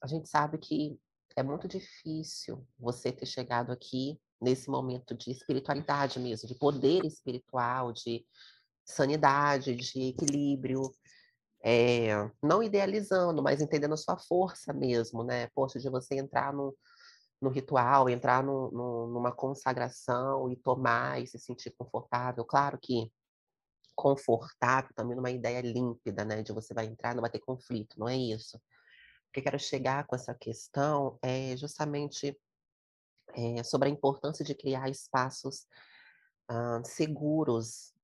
A 0.00 0.06
gente 0.06 0.28
sabe 0.28 0.58
que 0.58 0.96
é 1.34 1.42
muito 1.42 1.66
difícil 1.66 2.64
você 2.78 3.10
ter 3.10 3.26
chegado 3.26 3.72
aqui 3.72 4.16
nesse 4.40 4.70
momento 4.70 5.12
de 5.12 5.32
espiritualidade 5.32 6.20
mesmo, 6.20 6.46
de 6.46 6.54
poder 6.54 7.04
espiritual, 7.04 7.92
de 7.92 8.24
sanidade, 8.86 9.74
de 9.74 10.08
equilíbrio, 10.08 10.94
é, 11.62 12.30
não 12.42 12.62
idealizando, 12.62 13.42
mas 13.42 13.60
entendendo 13.60 13.94
a 13.94 13.96
sua 13.96 14.16
força 14.16 14.72
mesmo, 14.72 15.24
né? 15.24 15.48
Poxa, 15.48 15.80
de 15.80 15.90
você 15.90 16.14
entrar 16.14 16.52
no, 16.52 16.76
no 17.40 17.50
ritual, 17.50 18.08
entrar 18.08 18.42
no, 18.42 18.70
no, 18.70 19.06
numa 19.08 19.32
consagração 19.32 20.50
e 20.50 20.56
tomar 20.56 21.20
e 21.20 21.26
se 21.26 21.38
sentir 21.38 21.74
confortável. 21.76 22.44
Claro 22.44 22.78
que 22.80 23.10
confortável 23.96 24.90
também 24.94 25.16
numa 25.16 25.30
ideia 25.30 25.60
límpida, 25.60 26.24
né? 26.24 26.42
De 26.42 26.52
você 26.52 26.72
vai 26.72 26.86
entrar, 26.86 27.14
não 27.14 27.22
vai 27.22 27.30
ter 27.30 27.40
conflito, 27.40 27.98
não 27.98 28.08
é 28.08 28.16
isso. 28.16 28.56
O 28.58 29.32
que 29.32 29.40
eu 29.40 29.44
quero 29.44 29.58
chegar 29.58 30.06
com 30.06 30.14
essa 30.14 30.34
questão 30.34 31.18
é 31.22 31.56
justamente 31.56 32.38
é, 33.34 33.62
sobre 33.64 33.88
a 33.88 33.92
importância 33.92 34.44
de 34.44 34.54
criar 34.54 34.88
espaços 34.88 35.66
uh, 36.50 36.84
seguros 36.84 37.95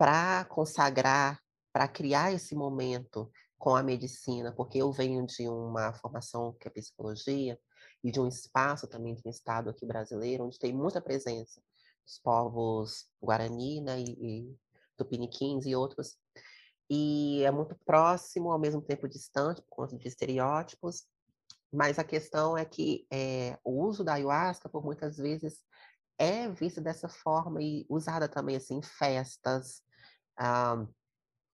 para 0.00 0.46
consagrar, 0.46 1.38
para 1.70 1.86
criar 1.86 2.32
esse 2.32 2.54
momento 2.54 3.30
com 3.58 3.76
a 3.76 3.82
medicina, 3.82 4.50
porque 4.50 4.78
eu 4.78 4.90
venho 4.90 5.26
de 5.26 5.46
uma 5.46 5.92
formação 5.92 6.56
que 6.58 6.66
é 6.66 6.70
psicologia 6.70 7.60
e 8.02 8.10
de 8.10 8.18
um 8.18 8.26
espaço 8.26 8.88
também 8.88 9.14
de 9.14 9.20
um 9.26 9.28
estado 9.28 9.68
aqui 9.68 9.84
brasileiro 9.84 10.46
onde 10.46 10.58
tem 10.58 10.72
muita 10.72 11.02
presença 11.02 11.60
dos 12.06 12.18
povos 12.18 13.10
Guarani 13.22 13.82
né, 13.82 14.00
e, 14.00 14.16
e 14.22 14.56
Tupiniquins 14.96 15.66
e 15.66 15.76
outros 15.76 16.16
e 16.88 17.42
é 17.44 17.50
muito 17.50 17.76
próximo 17.84 18.50
ao 18.50 18.58
mesmo 18.58 18.80
tempo 18.80 19.06
distante 19.06 19.60
por 19.60 19.68
conta 19.68 19.98
de 19.98 20.08
estereótipos 20.08 21.04
mas 21.70 21.98
a 21.98 22.04
questão 22.04 22.56
é 22.56 22.64
que 22.64 23.06
é, 23.12 23.58
o 23.62 23.84
uso 23.84 24.02
da 24.02 24.14
ayahuasca 24.14 24.66
por 24.66 24.82
muitas 24.82 25.18
vezes 25.18 25.58
é 26.16 26.48
vista 26.48 26.80
dessa 26.80 27.06
forma 27.06 27.62
e 27.62 27.84
usada 27.86 28.26
também 28.26 28.56
assim 28.56 28.78
em 28.78 28.82
festas 28.82 29.82
ah, 30.36 30.86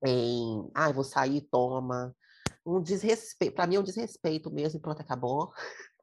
em, 0.05 0.71
ah, 0.75 0.93
vou 0.93 1.05
sair, 1.05 1.43
toma. 1.43 2.15
Um 2.65 2.83
desrespeito, 2.83 3.55
para 3.55 3.67
mim 3.67 3.77
é 3.77 3.81
um 3.81 3.85
desrespeito 3.85 4.51
mesmo, 4.51 4.81
pronto, 4.81 5.01
acabou. 5.01 5.53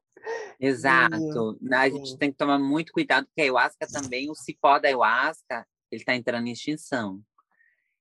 Exato. 0.58 1.58
E, 1.60 1.74
a 1.74 1.88
gente 1.88 2.16
tem 2.18 2.30
que 2.30 2.38
tomar 2.38 2.58
muito 2.58 2.92
cuidado, 2.92 3.26
porque 3.26 3.42
a 3.42 3.44
ayahuasca 3.44 3.86
também, 3.86 4.30
o 4.30 4.34
cipó 4.34 4.78
da 4.78 4.88
ayahuasca, 4.88 5.66
ele 5.90 6.00
está 6.00 6.14
entrando 6.14 6.46
em 6.46 6.52
extinção. 6.52 7.22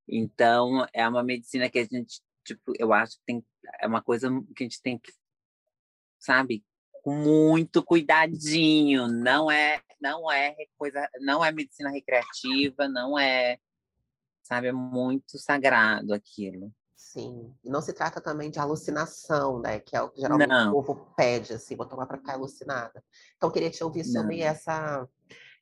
Então, 0.08 0.86
é 0.94 1.08
uma 1.08 1.24
medicina 1.24 1.70
que 1.70 1.80
a 1.80 1.86
gente, 1.86 2.22
tipo, 2.46 2.74
eu 2.78 2.94
acho 2.94 3.18
que 3.18 3.24
tem, 3.26 3.46
é 3.80 3.88
uma 3.88 4.02
coisa 4.02 4.30
que 4.56 4.64
a 4.64 4.66
gente 4.66 4.82
tem 4.82 4.98
que, 4.98 5.12
sabe, 6.20 6.64
com 7.04 7.16
muito 7.16 7.84
cuidadinho. 7.84 9.08
Não 9.08 9.50
é, 9.52 9.82
não 10.02 10.32
é 10.32 10.56
coisa, 10.78 11.08
não 11.20 11.44
é 11.44 11.52
medicina 11.52 11.90
recreativa, 11.90 12.88
não 12.88 13.18
é 13.18 13.58
sabe? 14.44 14.68
É 14.68 14.72
muito 14.72 15.40
sagrado 15.40 16.14
aquilo. 16.14 16.72
Sim. 16.96 17.54
E 17.64 17.70
não 17.70 17.82
se 17.82 17.94
trata 17.94 18.20
também 18.20 18.50
de 18.50 18.60
alucinação, 18.60 19.60
né? 19.60 19.80
Que 19.80 19.96
é 19.96 20.02
o 20.02 20.10
que 20.10 20.22
geralmente 20.22 20.50
não. 20.50 20.70
o 20.72 20.84
povo 20.84 21.14
pede, 21.16 21.54
assim, 21.54 21.76
vou 21.76 21.86
tomar 21.86 22.08
para 22.08 22.18
ficar 22.18 22.34
alucinada. 22.34 23.04
Então, 23.38 23.52
queria 23.52 23.70
te 23.70 23.84
ouvir 23.84 24.04
sobre 24.04 24.42
essa, 24.42 25.08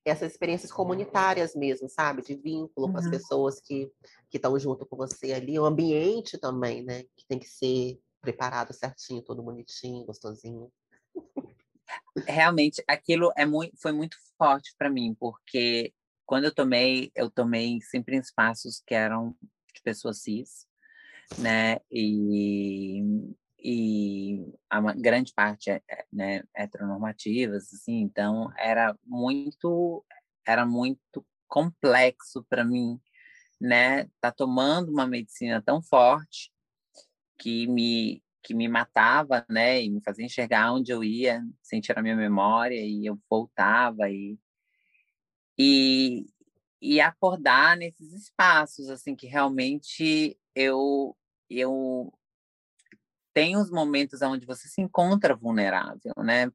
essas 0.06 0.32
experiências 0.32 0.72
comunitárias 0.72 1.54
mesmo, 1.54 1.90
sabe? 1.90 2.22
De 2.22 2.36
vínculo 2.36 2.88
uhum. 2.88 2.94
com 2.94 3.00
as 3.00 3.06
uhum. 3.06 3.12
pessoas 3.12 3.60
que 3.60 3.92
estão 4.34 4.58
junto 4.58 4.86
com 4.86 4.96
você 4.96 5.34
ali, 5.34 5.60
o 5.60 5.66
ambiente 5.66 6.38
também, 6.38 6.84
né? 6.84 7.04
Que 7.18 7.26
tem 7.28 7.38
que 7.38 7.50
ser 7.50 8.00
preparado 8.22 8.72
certinho, 8.72 9.22
todo 9.22 9.44
bonitinho, 9.44 10.06
gostosinho. 10.06 10.72
Realmente, 12.26 12.82
aquilo 12.88 13.34
é 13.36 13.46
muito, 13.46 13.76
foi 13.78 13.92
muito 13.92 14.16
forte 14.38 14.74
para 14.78 14.90
mim, 14.90 15.14
porque 15.20 15.94
quando 16.32 16.46
eu 16.46 16.56
tomei, 16.56 17.12
eu 17.14 17.30
tomei 17.30 17.82
sempre 17.82 18.16
em 18.16 18.20
espaços 18.20 18.82
que 18.88 18.96
eram 18.96 19.36
de 19.76 19.82
pessoas 19.84 20.22
cis, 20.22 20.66
né? 21.38 21.76
E, 21.92 23.04
e 23.60 24.46
a 24.70 24.80
grande 24.94 25.34
parte 25.34 25.72
é, 25.72 25.82
é, 25.90 26.06
né, 26.10 26.42
heteronormativas, 26.56 27.74
assim, 27.74 28.00
então 28.00 28.50
era 28.58 28.98
muito 29.06 30.06
era 30.48 30.66
muito 30.66 31.28
complexo 31.50 32.46
para 32.50 32.64
mim, 32.64 32.98
né? 33.60 34.10
Tá 34.22 34.32
tomando 34.32 34.90
uma 34.90 35.06
medicina 35.06 35.62
tão 35.62 35.82
forte 35.84 36.50
que 37.38 37.68
me 37.68 38.24
que 38.42 38.54
me 38.54 38.70
matava, 38.70 39.46
né, 39.50 39.84
e 39.84 39.90
me 39.90 40.02
fazia 40.02 40.26
enxergar 40.26 40.72
onde 40.74 40.94
eu 40.94 41.04
ia, 41.04 41.44
sentir 41.62 41.98
a 42.00 42.02
minha 42.02 42.16
memória 42.16 42.80
e 42.80 43.06
eu 43.06 43.20
voltava 43.30 44.10
e 44.10 44.40
e, 45.58 46.26
e 46.82 47.00
acordar 47.00 47.78
nesses 47.78 48.14
espaços, 48.14 48.90
assim, 48.90 49.16
que 49.16 49.28
realmente 49.28 50.38
eu, 50.56 51.16
eu 51.50 52.14
tem 53.34 53.56
os 53.56 53.72
momentos 53.72 54.22
onde 54.22 54.46
você 54.46 54.68
se 54.68 54.82
encontra 54.82 55.36
vulnerável, 55.36 56.14
né? 56.18 56.52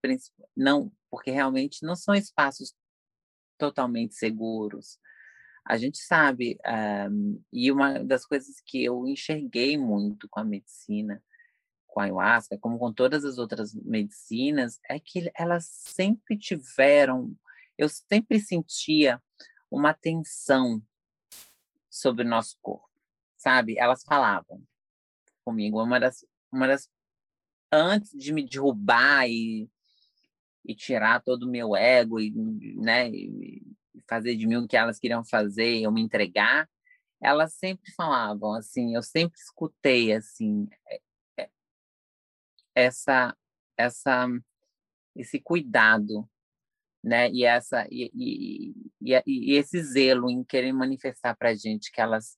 Não, 0.56 0.92
porque 1.10 1.30
realmente 1.30 1.84
não 1.84 1.96
são 1.96 2.14
espaços 2.14 2.74
totalmente 3.58 4.14
seguros. 4.14 4.98
A 5.64 5.76
gente 5.76 5.98
sabe, 5.98 6.58
um, 7.10 7.42
e 7.52 7.72
uma 7.72 8.04
das 8.04 8.24
coisas 8.24 8.60
que 8.64 8.84
eu 8.84 9.06
enxerguei 9.06 9.76
muito 9.76 10.28
com 10.28 10.40
a 10.40 10.44
medicina, 10.44 11.22
com 11.86 12.00
a 12.00 12.04
ayahuasca, 12.04 12.58
como 12.58 12.78
com 12.78 12.92
todas 12.92 13.24
as 13.24 13.38
outras 13.38 13.74
medicinas, 13.74 14.78
é 14.88 15.00
que 15.00 15.30
elas 15.34 15.64
sempre 15.66 16.38
tiveram 16.38 17.34
eu 17.78 17.88
sempre 17.88 18.40
sentia 18.40 19.22
uma 19.70 19.92
tensão 19.92 20.82
sobre 21.90 22.24
o 22.24 22.28
nosso 22.28 22.56
corpo, 22.60 22.88
sabe? 23.36 23.78
Elas 23.78 24.02
falavam 24.02 24.62
comigo, 25.44 25.82
uma 25.82 26.00
das, 26.00 26.26
uma 26.50 26.66
das 26.66 26.90
antes 27.70 28.10
de 28.10 28.32
me 28.32 28.44
derrubar 28.44 29.28
e, 29.28 29.68
e 30.64 30.74
tirar 30.74 31.22
todo 31.22 31.44
o 31.44 31.50
meu 31.50 31.76
ego 31.76 32.20
e, 32.20 32.30
né, 32.76 33.08
e 33.10 33.62
fazer 34.08 34.36
de 34.36 34.46
mim 34.46 34.56
o 34.56 34.68
que 34.68 34.76
elas 34.76 34.98
queriam 34.98 35.24
fazer, 35.24 35.80
eu 35.80 35.92
me 35.92 36.00
entregar, 36.00 36.68
elas 37.20 37.54
sempre 37.54 37.92
falavam 37.92 38.54
assim, 38.54 38.94
eu 38.94 39.02
sempre 39.02 39.38
escutei 39.38 40.12
assim 40.12 40.68
é, 40.88 41.00
é, 41.38 41.50
essa 42.74 43.36
essa 43.76 44.28
esse 45.14 45.40
cuidado 45.40 46.28
né? 47.06 47.30
E 47.30 47.44
essa 47.44 47.86
e, 47.88 48.10
e, 48.12 48.74
e, 49.00 49.22
e 49.26 49.52
esse 49.54 49.80
zelo 49.80 50.28
em 50.28 50.42
querer 50.42 50.72
manifestar 50.72 51.36
para 51.36 51.54
gente 51.54 51.92
que 51.92 52.00
elas 52.00 52.36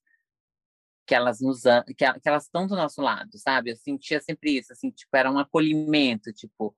que 1.06 1.14
elas 1.14 1.40
nos 1.40 1.62
que, 1.86 1.94
que 2.20 2.28
elas 2.28 2.44
estão 2.44 2.66
do 2.66 2.76
nosso 2.76 3.00
lado, 3.00 3.38
sabe? 3.38 3.70
Eu 3.70 3.76
sentia 3.76 4.20
sempre 4.20 4.58
isso, 4.58 4.72
assim, 4.74 4.90
tipo, 4.90 5.16
era 5.16 5.32
um 5.32 5.38
acolhimento, 5.38 6.34
tipo, 6.34 6.76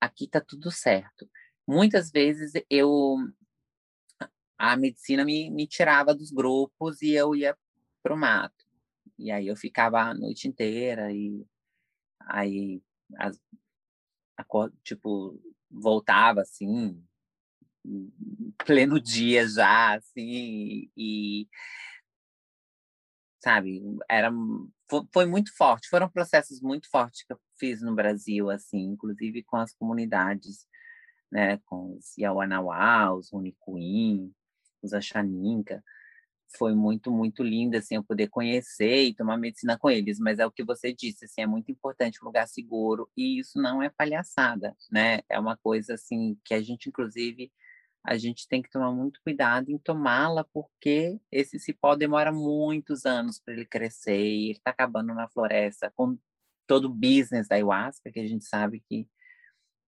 aqui 0.00 0.26
tá 0.26 0.40
tudo 0.40 0.70
certo. 0.70 1.28
Muitas 1.68 2.10
vezes 2.10 2.52
eu 2.70 3.16
a 4.58 4.76
medicina 4.76 5.24
me, 5.24 5.50
me 5.50 5.66
tirava 5.66 6.14
dos 6.14 6.30
grupos 6.30 7.02
e 7.02 7.12
eu 7.12 7.34
ia 7.34 7.56
pro 8.02 8.16
mato. 8.16 8.64
E 9.18 9.30
aí 9.30 9.46
eu 9.46 9.56
ficava 9.56 10.00
a 10.00 10.14
noite 10.14 10.48
inteira 10.48 11.12
e 11.12 11.46
aí 12.20 12.82
as, 13.18 13.38
a, 14.38 14.44
tipo 14.82 15.38
voltava 15.70 16.40
assim 16.40 17.02
pleno 18.64 19.00
dia 19.00 19.46
já, 19.48 19.94
assim, 19.94 20.90
e 20.96 21.48
sabe, 23.42 23.82
era 24.08 24.30
foi 25.12 25.26
muito 25.26 25.54
forte, 25.56 25.88
foram 25.88 26.08
processos 26.08 26.60
muito 26.60 26.88
fortes 26.90 27.24
que 27.24 27.32
eu 27.32 27.40
fiz 27.58 27.80
no 27.80 27.94
Brasil, 27.94 28.50
assim, 28.50 28.80
inclusive 28.80 29.42
com 29.42 29.56
as 29.56 29.72
comunidades, 29.72 30.66
né, 31.30 31.58
com 31.66 31.96
os 31.96 32.16
Yawanawá, 32.18 33.14
os 33.14 33.32
Unicuim, 33.32 34.32
os 34.82 34.92
Axaninca, 34.92 35.82
foi 36.58 36.74
muito, 36.74 37.12
muito 37.12 37.44
lindo, 37.44 37.76
assim, 37.76 37.94
eu 37.94 38.04
poder 38.04 38.28
conhecer 38.28 39.04
e 39.04 39.14
tomar 39.14 39.36
medicina 39.36 39.78
com 39.78 39.88
eles, 39.88 40.18
mas 40.18 40.40
é 40.40 40.46
o 40.46 40.50
que 40.50 40.64
você 40.64 40.92
disse, 40.92 41.24
assim, 41.24 41.42
é 41.42 41.46
muito 41.46 41.70
importante 41.70 42.18
um 42.22 42.26
lugar 42.26 42.48
seguro, 42.48 43.08
e 43.16 43.38
isso 43.38 43.60
não 43.60 43.80
é 43.82 43.88
palhaçada, 43.88 44.76
né, 44.90 45.20
é 45.28 45.38
uma 45.38 45.56
coisa, 45.56 45.94
assim, 45.94 46.36
que 46.44 46.52
a 46.52 46.60
gente, 46.60 46.88
inclusive, 46.88 47.52
a 48.02 48.16
gente 48.16 48.48
tem 48.48 48.62
que 48.62 48.70
tomar 48.70 48.92
muito 48.92 49.20
cuidado 49.22 49.70
em 49.70 49.78
tomá-la, 49.78 50.44
porque 50.52 51.20
esse 51.30 51.58
cipó 51.58 51.94
demora 51.94 52.32
muitos 52.32 53.04
anos 53.04 53.38
para 53.38 53.54
ele 53.54 53.66
crescer 53.66 54.18
e 54.18 54.44
ele 54.50 54.58
está 54.58 54.70
acabando 54.70 55.14
na 55.14 55.28
floresta, 55.28 55.92
com 55.94 56.18
todo 56.66 56.86
o 56.86 56.94
business 56.94 57.48
da 57.48 57.56
ayahuasca, 57.56 58.10
que 58.10 58.20
a 58.20 58.26
gente 58.26 58.44
sabe 58.44 58.82
que, 58.88 59.08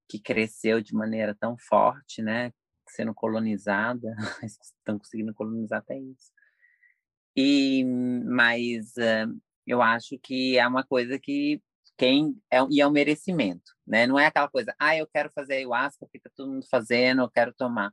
que 0.08 0.18
cresceu 0.20 0.82
de 0.82 0.94
maneira 0.94 1.34
tão 1.34 1.56
forte, 1.56 2.20
né? 2.22 2.52
Sendo 2.88 3.14
colonizada, 3.14 4.14
estão 4.44 4.98
conseguindo 4.98 5.32
colonizar 5.34 5.78
até 5.78 5.98
isso. 5.98 6.30
E, 7.34 7.84
mas 8.26 8.94
eu 9.66 9.80
acho 9.80 10.18
que 10.18 10.58
é 10.58 10.66
uma 10.66 10.84
coisa 10.84 11.18
que 11.18 11.62
quem 11.96 12.36
é, 12.50 12.58
e 12.70 12.80
é 12.80 12.86
um 12.86 12.90
merecimento, 12.90 13.72
né? 13.86 14.06
Não 14.06 14.18
é 14.18 14.26
aquela 14.26 14.48
coisa, 14.48 14.74
ah, 14.78 14.96
eu 14.96 15.06
quero 15.06 15.30
fazer 15.34 15.54
ayahuasca, 15.54 16.06
fica 16.10 16.30
todo 16.34 16.50
mundo 16.50 16.66
fazendo, 16.68 17.22
eu 17.22 17.30
quero 17.30 17.54
tomar. 17.54 17.92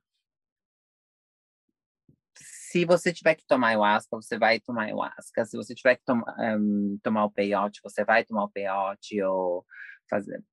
Se 2.72 2.86
você 2.86 3.14
tiver 3.14 3.36
que 3.36 3.46
tomar 3.48 3.70
ayahuasca, 3.70 4.16
você 4.16 4.38
vai 4.38 4.60
tomar 4.60 4.84
ayahuasca. 4.84 5.46
Se 5.46 5.58
você 5.58 5.74
tiver 5.76 5.96
que 5.96 6.04
tom 6.06 6.22
um, 6.38 7.00
tomar 7.04 7.26
o 7.26 7.32
peyote, 7.32 7.82
você 7.84 8.06
vai 8.06 8.24
tomar 8.26 8.46
o 8.46 8.50
peyote 8.50 9.22
ou 9.24 9.66
fazer 10.10 10.44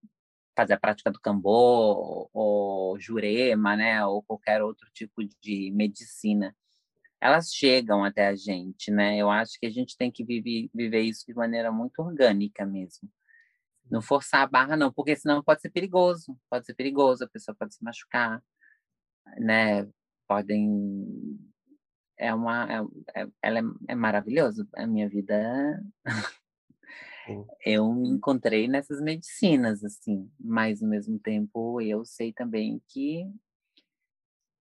fazer 0.57 0.73
a 0.75 0.81
prática 0.81 1.11
do 1.11 1.21
cambô 1.21 2.31
ou 2.33 2.99
jurema, 2.99 3.77
né, 3.77 4.05
ou 4.07 4.23
qualquer 4.23 4.63
outro 4.63 4.89
tipo 4.95 5.23
de 5.43 5.71
medicina 5.73 6.57
elas 7.21 7.53
chegam 7.53 8.05
até 8.05 8.29
a 8.29 8.37
gente, 8.37 8.91
né? 8.91 9.17
Eu 9.17 9.31
acho 9.31 9.59
que 9.59 9.67
a 9.67 9.71
gente 9.71 9.97
tem 9.97 10.11
que 10.11 10.25
viver, 10.25 10.71
viver 10.75 11.01
isso 11.03 11.25
de 11.27 11.35
maneira 11.35 11.73
muito 11.73 11.99
orgânica 12.01 12.65
mesmo. 12.67 13.11
Não 13.91 14.03
forçar 14.03 14.43
a 14.43 14.47
barra, 14.47 14.77
não, 14.77 14.93
porque 14.93 15.17
senão 15.17 15.43
pode 15.43 15.61
ser 15.63 15.71
perigoso. 15.71 16.39
Pode 16.51 16.67
ser 16.67 16.75
perigoso, 16.75 17.25
a 17.25 17.29
pessoa 17.29 17.57
pode 17.59 17.75
se 17.75 17.83
machucar, 17.85 18.43
né? 19.39 19.89
Podem. 20.29 21.39
É 22.19 22.35
uma. 22.35 22.89
É, 23.15 23.23
é, 23.23 23.29
ela 23.43 23.59
é, 23.59 23.63
é 23.89 23.95
maravilhosa. 23.95 24.67
A 24.75 24.87
minha 24.87 25.09
vida. 25.09 25.83
eu 27.65 27.93
me 27.93 28.09
encontrei 28.09 28.69
nessas 28.69 29.01
medicinas, 29.01 29.85
assim, 29.85 30.31
mas 30.39 30.83
ao 30.83 30.89
mesmo 30.89 31.19
tempo 31.19 31.81
eu 31.81 32.05
sei 32.05 32.33
também 32.33 32.81
que 32.89 33.29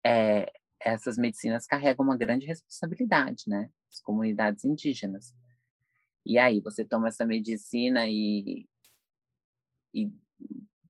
é, 0.03 0.51
essas 0.79 1.17
medicinas 1.17 1.65
carregam 1.65 2.05
uma 2.05 2.17
grande 2.17 2.45
responsabilidade, 2.45 3.43
né? 3.47 3.69
As 3.91 3.99
comunidades 4.01 4.63
indígenas. 4.65 5.33
E 6.25 6.37
aí, 6.37 6.59
você 6.61 6.85
toma 6.85 7.07
essa 7.09 7.25
medicina 7.25 8.07
e, 8.07 8.67
e 9.93 10.11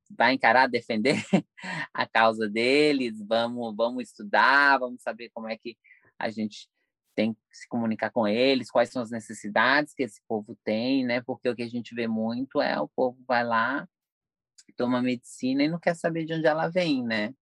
vai 0.10 0.34
encarar, 0.34 0.68
defender 0.68 1.16
a 1.94 2.06
causa 2.06 2.48
deles, 2.50 3.22
vamos, 3.26 3.76
vamos 3.76 4.04
estudar, 4.04 4.78
vamos 4.80 5.02
saber 5.02 5.30
como 5.30 5.48
é 5.48 5.58
que 5.58 5.78
a 6.20 6.30
gente 6.30 6.70
tem 7.16 7.34
que 7.34 7.40
se 7.52 7.68
comunicar 7.68 8.12
com 8.12 8.28
eles, 8.28 8.72
quais 8.72 8.90
são 8.90 9.02
as 9.02 9.12
necessidades 9.12 9.94
que 9.94 10.04
esse 10.04 10.22
povo 10.28 10.58
tem, 10.64 11.06
né? 11.06 11.22
Porque 11.22 11.50
o 11.50 11.56
que 11.56 11.64
a 11.64 11.70
gente 11.70 11.96
vê 11.96 12.08
muito 12.08 12.62
é 12.62 12.80
o 12.80 12.88
povo 12.88 13.18
vai 13.28 13.44
lá, 13.44 13.88
toma 14.78 15.02
medicina 15.02 15.64
e 15.64 15.70
não 15.70 15.80
quer 15.80 15.96
saber 15.96 16.26
de 16.26 16.34
onde 16.34 16.46
ela 16.48 16.68
vem, 16.68 17.04
né? 17.04 17.34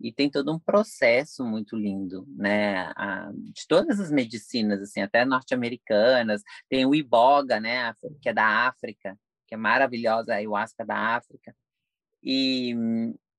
e 0.00 0.12
tem 0.12 0.30
todo 0.30 0.52
um 0.52 0.58
processo 0.58 1.44
muito 1.44 1.76
lindo, 1.76 2.26
né? 2.36 2.92
A, 2.96 3.30
de 3.32 3.66
todas 3.66 4.00
as 4.00 4.10
medicinas, 4.10 4.82
assim, 4.82 5.00
até 5.00 5.24
norte-americanas, 5.24 6.42
tem 6.68 6.84
o 6.84 6.94
iboga, 6.94 7.60
né? 7.60 7.92
Que 8.20 8.28
é 8.28 8.32
da 8.32 8.66
África, 8.68 9.18
que 9.46 9.54
é 9.54 9.56
maravilhosa, 9.56 10.32
a 10.32 10.36
ayahuasca 10.36 10.84
da 10.84 11.16
África. 11.16 11.54
E, 12.22 12.74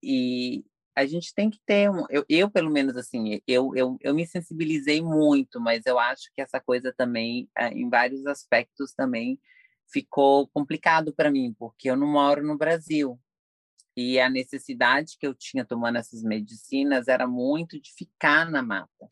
e 0.01 0.65
a 0.95 1.05
gente 1.05 1.33
tem 1.33 1.49
que 1.49 1.59
ter 1.65 1.89
um, 1.89 2.05
eu, 2.09 2.25
eu 2.29 2.49
pelo 2.49 2.71
menos 2.71 2.95
assim, 2.95 3.41
eu, 3.47 3.75
eu, 3.75 3.97
eu 4.01 4.13
me 4.13 4.25
sensibilizei 4.25 5.01
muito, 5.01 5.59
mas 5.59 5.85
eu 5.85 5.99
acho 5.99 6.31
que 6.33 6.41
essa 6.41 6.59
coisa 6.59 6.93
também, 6.93 7.49
eh, 7.57 7.69
em 7.69 7.89
vários 7.89 8.25
aspectos 8.25 8.93
também 8.93 9.39
ficou 9.91 10.47
complicado 10.47 11.13
para 11.13 11.29
mim, 11.29 11.53
porque 11.59 11.89
eu 11.89 11.97
não 11.97 12.07
moro 12.07 12.43
no 12.45 12.57
Brasil, 12.57 13.19
e 13.95 14.19
a 14.19 14.29
necessidade 14.29 15.17
que 15.19 15.25
eu 15.27 15.33
tinha 15.33 15.65
tomando 15.65 15.97
essas 15.97 16.21
medicinas 16.21 17.07
era 17.07 17.27
muito 17.27 17.79
de 17.79 17.93
ficar 17.93 18.49
na 18.49 18.61
mata. 18.61 19.07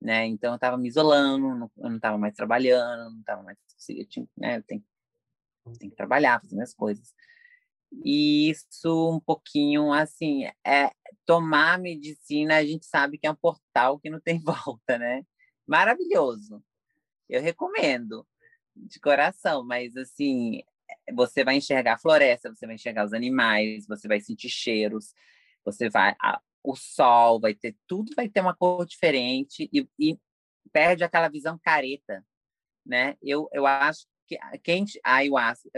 Né? 0.00 0.26
Então 0.26 0.52
eu 0.52 0.56
estava 0.56 0.76
me 0.76 0.88
isolando, 0.88 1.70
eu 1.78 1.88
não 1.88 1.96
estava 1.96 2.18
mais 2.18 2.34
trabalhando, 2.34 3.10
não 3.10 3.20
estava 3.20 3.42
mais 3.42 3.56
eu 3.88 4.06
tinha, 4.06 4.26
né, 4.36 4.58
eu 4.58 4.62
tenho, 4.62 4.84
tenho 5.78 5.90
que 5.90 5.96
trabalhar, 5.96 6.40
fazer 6.40 6.54
minhas 6.54 6.74
coisas. 6.74 7.14
E 8.04 8.50
isso 8.50 9.10
um 9.10 9.20
pouquinho 9.20 9.92
assim, 9.92 10.44
é 10.66 10.90
tomar 11.26 11.78
medicina, 11.78 12.56
a 12.56 12.64
gente 12.64 12.86
sabe 12.86 13.18
que 13.18 13.26
é 13.26 13.30
um 13.30 13.36
portal 13.36 13.98
que 13.98 14.10
não 14.10 14.20
tem 14.20 14.38
volta, 14.42 14.98
né? 14.98 15.24
Maravilhoso. 15.66 16.62
Eu 17.28 17.40
recomendo 17.42 18.26
de 18.76 19.00
coração, 19.00 19.64
mas 19.64 19.96
assim, 19.96 20.62
você 21.14 21.44
vai 21.44 21.56
enxergar 21.56 21.94
a 21.94 21.98
floresta, 21.98 22.54
você 22.54 22.66
vai 22.66 22.74
enxergar 22.74 23.04
os 23.04 23.12
animais, 23.12 23.86
você 23.86 24.08
vai 24.08 24.20
sentir 24.20 24.48
cheiros, 24.48 25.14
você 25.64 25.88
vai 25.88 26.14
a, 26.20 26.40
o 26.62 26.74
sol 26.74 27.40
vai 27.40 27.54
ter 27.54 27.76
tudo 27.86 28.12
vai 28.16 28.28
ter 28.28 28.40
uma 28.40 28.54
cor 28.56 28.86
diferente 28.86 29.68
e, 29.72 29.88
e 29.98 30.18
perde 30.72 31.04
aquela 31.04 31.28
visão 31.28 31.58
careta, 31.62 32.24
né? 32.84 33.16
Eu, 33.22 33.48
eu 33.52 33.66
acho 33.66 34.06
quem 34.62 34.84
a 35.04 35.16
ayahuasca, 35.16 35.68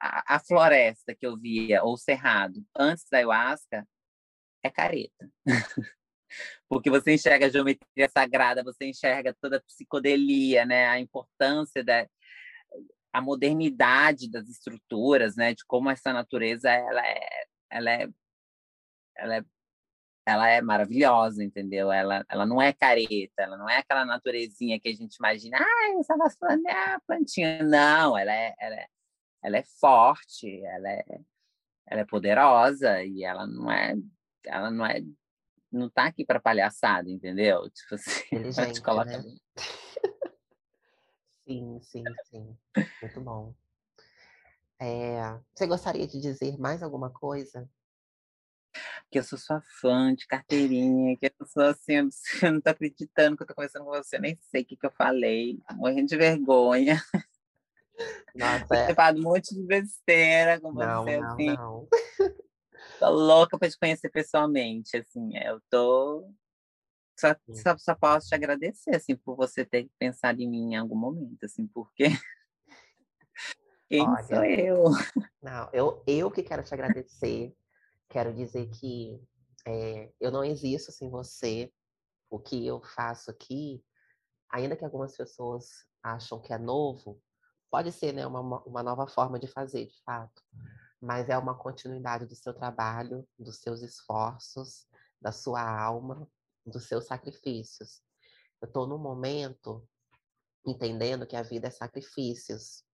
a, 0.00 0.38
floresta 0.40 1.14
que 1.14 1.26
eu 1.26 1.36
via 1.36 1.82
ou 1.82 1.96
cerrado 1.96 2.64
antes 2.76 3.06
da 3.10 3.18
ayahuasca 3.18 3.86
é 4.62 4.70
careta. 4.70 5.30
Porque 6.68 6.90
você 6.90 7.14
enxerga 7.14 7.46
a 7.46 7.48
geometria 7.48 8.08
sagrada, 8.10 8.62
você 8.62 8.86
enxerga 8.86 9.34
toda 9.40 9.56
a 9.56 9.62
psicodelia, 9.62 10.66
né? 10.66 10.86
A 10.86 11.00
importância 11.00 11.82
da, 11.82 12.06
a 13.12 13.20
modernidade 13.20 14.30
das 14.30 14.48
estruturas, 14.48 15.36
né, 15.36 15.54
de 15.54 15.64
como 15.66 15.90
essa 15.90 16.12
natureza 16.12 16.70
ela 16.70 17.06
é, 17.06 17.46
ela 17.70 17.90
é, 17.90 18.08
ela 19.16 19.36
é, 19.36 19.44
ela 20.28 20.46
é 20.46 20.60
maravilhosa, 20.60 21.42
entendeu? 21.42 21.90
Ela, 21.90 22.22
ela 22.28 22.44
não 22.44 22.60
é 22.60 22.70
careta, 22.70 23.32
ela 23.38 23.56
não 23.56 23.66
é 23.66 23.78
aquela 23.78 24.04
naturezinha 24.04 24.78
que 24.78 24.90
a 24.90 24.92
gente 24.92 25.16
imagina, 25.16 25.56
ah, 25.58 25.98
essa 25.98 26.14
é 26.66 26.72
a 26.72 27.00
plantinha, 27.00 27.62
não, 27.62 28.16
ela 28.16 28.30
é, 28.30 28.54
ela 28.60 28.74
é, 28.74 28.86
ela 29.42 29.56
é 29.56 29.62
forte, 29.80 30.62
ela 30.62 30.90
é, 30.90 31.04
ela 31.86 32.00
é 32.02 32.04
poderosa 32.04 33.02
e 33.02 33.24
ela 33.24 33.46
não 33.46 33.72
é, 33.72 33.94
ela 34.44 34.70
não 34.70 34.84
é, 34.84 35.02
não 35.72 35.88
tá 35.88 36.04
aqui 36.04 36.26
para 36.26 36.38
palhaçada, 36.38 37.08
entendeu? 37.08 37.70
Tipo 37.70 37.94
assim, 37.94 38.28
ela 38.58 38.72
te 38.72 38.82
coloca 38.82 39.22
né? 39.22 39.36
Sim, 41.48 41.80
sim, 41.80 42.04
sim. 42.24 42.58
Muito 43.00 43.20
bom. 43.22 43.54
Eh, 44.78 45.40
você 45.54 45.66
gostaria 45.66 46.06
de 46.06 46.20
dizer 46.20 46.58
mais 46.58 46.82
alguma 46.82 47.08
coisa? 47.08 47.66
Que 49.10 49.18
eu 49.18 49.22
sou 49.22 49.38
sua 49.38 49.62
fã 49.80 50.14
de 50.14 50.26
carteirinha, 50.26 51.16
que 51.16 51.26
eu 51.26 51.46
sou 51.46 51.62
assim, 51.64 51.94
eu 52.42 52.52
não 52.52 52.60
tô 52.60 52.70
acreditando 52.70 53.36
que 53.36 53.42
eu 53.42 53.46
tô 53.46 53.54
conversando 53.54 53.84
com 53.84 53.90
você, 53.90 54.18
nem 54.18 54.38
sei 54.50 54.62
o 54.62 54.64
que 54.64 54.76
que 54.76 54.86
eu 54.86 54.90
falei, 54.90 55.58
morrendo 55.72 56.08
de 56.08 56.16
vergonha. 56.16 57.02
Nossa, 58.34 58.68
Ter 58.86 58.92
é. 58.92 58.94
falado 58.94 59.18
um 59.18 59.22
monte 59.22 59.54
de 59.54 59.62
besteira 59.62 60.60
com 60.60 60.72
Não, 60.74 61.04
você, 61.04 61.16
não, 61.18 61.32
assim. 61.32 61.46
não. 61.46 61.88
Tô 62.98 63.10
louca 63.10 63.58
pra 63.58 63.70
te 63.70 63.78
conhecer 63.78 64.10
pessoalmente, 64.10 64.96
assim, 64.96 65.36
eu 65.38 65.60
tô 65.70 66.28
só, 67.18 67.34
só, 67.50 67.76
só, 67.76 67.94
posso 67.96 68.28
te 68.28 68.34
agradecer, 68.36 68.94
assim, 68.94 69.16
por 69.16 69.36
você 69.36 69.64
ter 69.64 69.90
pensado 69.98 70.40
em 70.40 70.48
mim 70.48 70.72
em 70.72 70.76
algum 70.76 70.96
momento, 70.96 71.44
assim, 71.44 71.66
porque 71.66 72.04
quem 73.90 74.06
Olha, 74.06 74.22
sou 74.22 74.44
eu? 74.44 74.84
Não, 75.42 75.68
eu, 75.72 76.02
eu 76.06 76.30
que 76.30 76.44
quero 76.44 76.62
te 76.62 76.72
agradecer. 76.72 77.52
Quero 78.08 78.34
dizer 78.34 78.68
que 78.70 79.20
é, 79.66 80.12
eu 80.20 80.30
não 80.30 80.44
existo 80.44 80.90
sem 80.92 81.10
você. 81.10 81.72
O 82.30 82.38
que 82.38 82.66
eu 82.66 82.82
faço 82.82 83.30
aqui, 83.30 83.82
ainda 84.50 84.76
que 84.76 84.84
algumas 84.84 85.16
pessoas 85.16 85.86
acham 86.02 86.40
que 86.40 86.52
é 86.52 86.58
novo, 86.58 87.20
pode 87.70 87.92
ser 87.92 88.12
né, 88.12 88.26
uma, 88.26 88.40
uma 88.64 88.82
nova 88.82 89.06
forma 89.06 89.38
de 89.38 89.46
fazer, 89.46 89.86
de 89.86 90.02
fato. 90.02 90.42
Mas 91.00 91.28
é 91.28 91.38
uma 91.38 91.56
continuidade 91.56 92.26
do 92.26 92.34
seu 92.34 92.52
trabalho, 92.52 93.26
dos 93.38 93.58
seus 93.58 93.82
esforços, 93.82 94.86
da 95.20 95.32
sua 95.32 95.62
alma, 95.62 96.28
dos 96.66 96.84
seus 96.84 97.06
sacrifícios. 97.06 98.02
Eu 98.60 98.66
estou 98.66 98.86
num 98.86 98.98
momento 98.98 99.86
entendendo 100.66 101.26
que 101.26 101.36
a 101.36 101.42
vida 101.42 101.68
é 101.68 101.70
sacrifícios. 101.70 102.84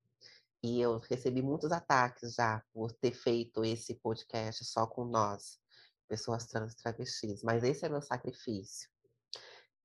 E 0.64 0.80
eu 0.80 0.98
recebi 0.98 1.42
muitos 1.42 1.70
ataques 1.70 2.32
já 2.36 2.64
por 2.72 2.90
ter 2.90 3.12
feito 3.12 3.62
esse 3.62 3.96
podcast 3.96 4.64
só 4.64 4.86
com 4.86 5.04
nós, 5.04 5.60
pessoas 6.08 6.46
trans 6.46 6.72
e 6.72 6.76
travestis. 6.78 7.42
Mas 7.42 7.62
esse 7.62 7.84
é 7.84 7.88
meu 7.90 8.00
sacrifício. 8.00 8.88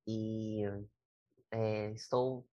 E 0.07 0.63
é, 1.51 1.91
estou. 1.91 2.47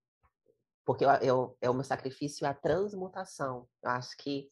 Porque 0.85 1.05
eu, 1.05 1.11
eu, 1.23 1.59
é 1.61 1.71
o 1.71 1.75
meu 1.75 1.85
sacrifício 1.85 2.45
é 2.45 2.49
a 2.49 2.55
transmutação. 2.55 3.69
Eu 3.81 3.91
acho 3.91 4.17
que 4.17 4.51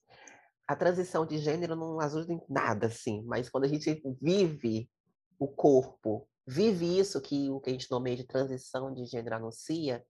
a 0.68 0.76
transição 0.76 1.26
de 1.26 1.38
gênero 1.38 1.74
não 1.74 1.98
ajuda 1.98 2.32
em 2.32 2.40
nada, 2.48 2.86
assim, 2.86 3.24
mas 3.24 3.50
quando 3.50 3.64
a 3.64 3.68
gente 3.68 4.00
vive 4.22 4.88
o 5.36 5.48
corpo 5.48 6.28
vive 6.46 6.98
isso 6.98 7.20
que 7.20 7.50
o 7.50 7.60
que 7.60 7.70
a 7.70 7.72
gente 7.72 7.90
nomeia 7.90 8.16
de 8.16 8.24
transição 8.24 8.92
de 8.92 9.04
gênero 9.04 9.36
anuncia, 9.36 10.04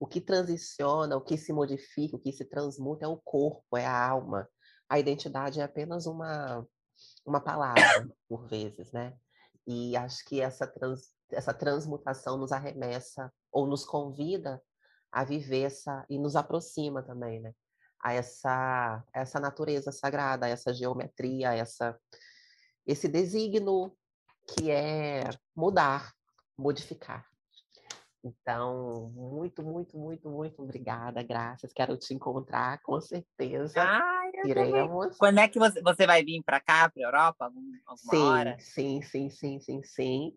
o 0.00 0.06
que 0.06 0.20
transiciona, 0.20 1.16
o 1.16 1.20
que 1.20 1.36
se 1.36 1.52
modifica, 1.52 2.16
o 2.16 2.20
que 2.20 2.32
se 2.32 2.44
transmuta 2.44 3.04
é 3.04 3.08
o 3.08 3.16
corpo, 3.16 3.76
é 3.76 3.86
a 3.86 4.08
alma. 4.08 4.48
A 4.88 4.98
identidade 4.98 5.60
é 5.60 5.64
apenas 5.64 6.06
uma 6.06 6.66
uma 7.24 7.40
palavra 7.40 8.08
por 8.28 8.48
vezes, 8.48 8.90
né? 8.92 9.16
E 9.66 9.96
acho 9.96 10.24
que 10.24 10.40
essa, 10.40 10.66
trans, 10.66 11.12
essa 11.30 11.54
transmutação 11.54 12.36
nos 12.36 12.52
arremessa 12.52 13.32
ou 13.52 13.66
nos 13.66 13.84
convida 13.84 14.60
a 15.12 15.24
viver 15.24 15.62
essa 15.62 16.04
e 16.08 16.18
nos 16.18 16.36
aproxima 16.36 17.02
também, 17.02 17.40
né? 17.40 17.52
A 18.02 18.14
essa 18.14 19.04
essa 19.12 19.40
natureza 19.40 19.92
sagrada, 19.92 20.46
a 20.46 20.48
essa 20.48 20.72
geometria, 20.72 21.50
a 21.50 21.54
essa 21.54 21.98
esse 22.86 23.08
designo 23.08 23.94
que 24.48 24.70
é 24.70 25.28
mudar, 25.54 26.12
modificar. 26.56 27.27
Então, 28.24 29.10
muito, 29.14 29.62
muito, 29.62 29.96
muito, 29.96 30.28
muito 30.28 30.62
obrigada, 30.62 31.22
graças. 31.22 31.72
Quero 31.72 31.96
te 31.96 32.12
encontrar, 32.14 32.80
com 32.82 33.00
certeza. 33.00 33.80
Ai. 33.80 34.30
Iremos. 34.44 35.16
Quando 35.16 35.38
é 35.38 35.48
que 35.48 35.58
você, 35.58 35.80
você 35.82 36.06
vai 36.06 36.24
vir 36.24 36.42
para 36.42 36.60
cá, 36.60 36.88
para 36.90 37.02
a 37.02 37.06
Europa, 37.06 37.44
algum- 37.46 37.72
alguma 37.86 38.10
Sim, 38.12 38.18
hora? 38.30 38.56
sim, 38.60 39.02
sim, 39.02 39.30
sim, 39.30 39.60
sim, 39.60 39.82
sim. 39.82 40.36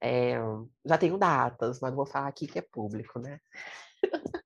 É, 0.00 0.34
já 0.84 0.98
tenho 0.98 1.16
datas, 1.16 1.80
mas 1.80 1.90
não 1.90 1.96
vou 1.96 2.06
falar 2.06 2.28
aqui 2.28 2.46
que 2.46 2.58
é 2.58 2.62
público, 2.62 3.18
né? 3.18 3.40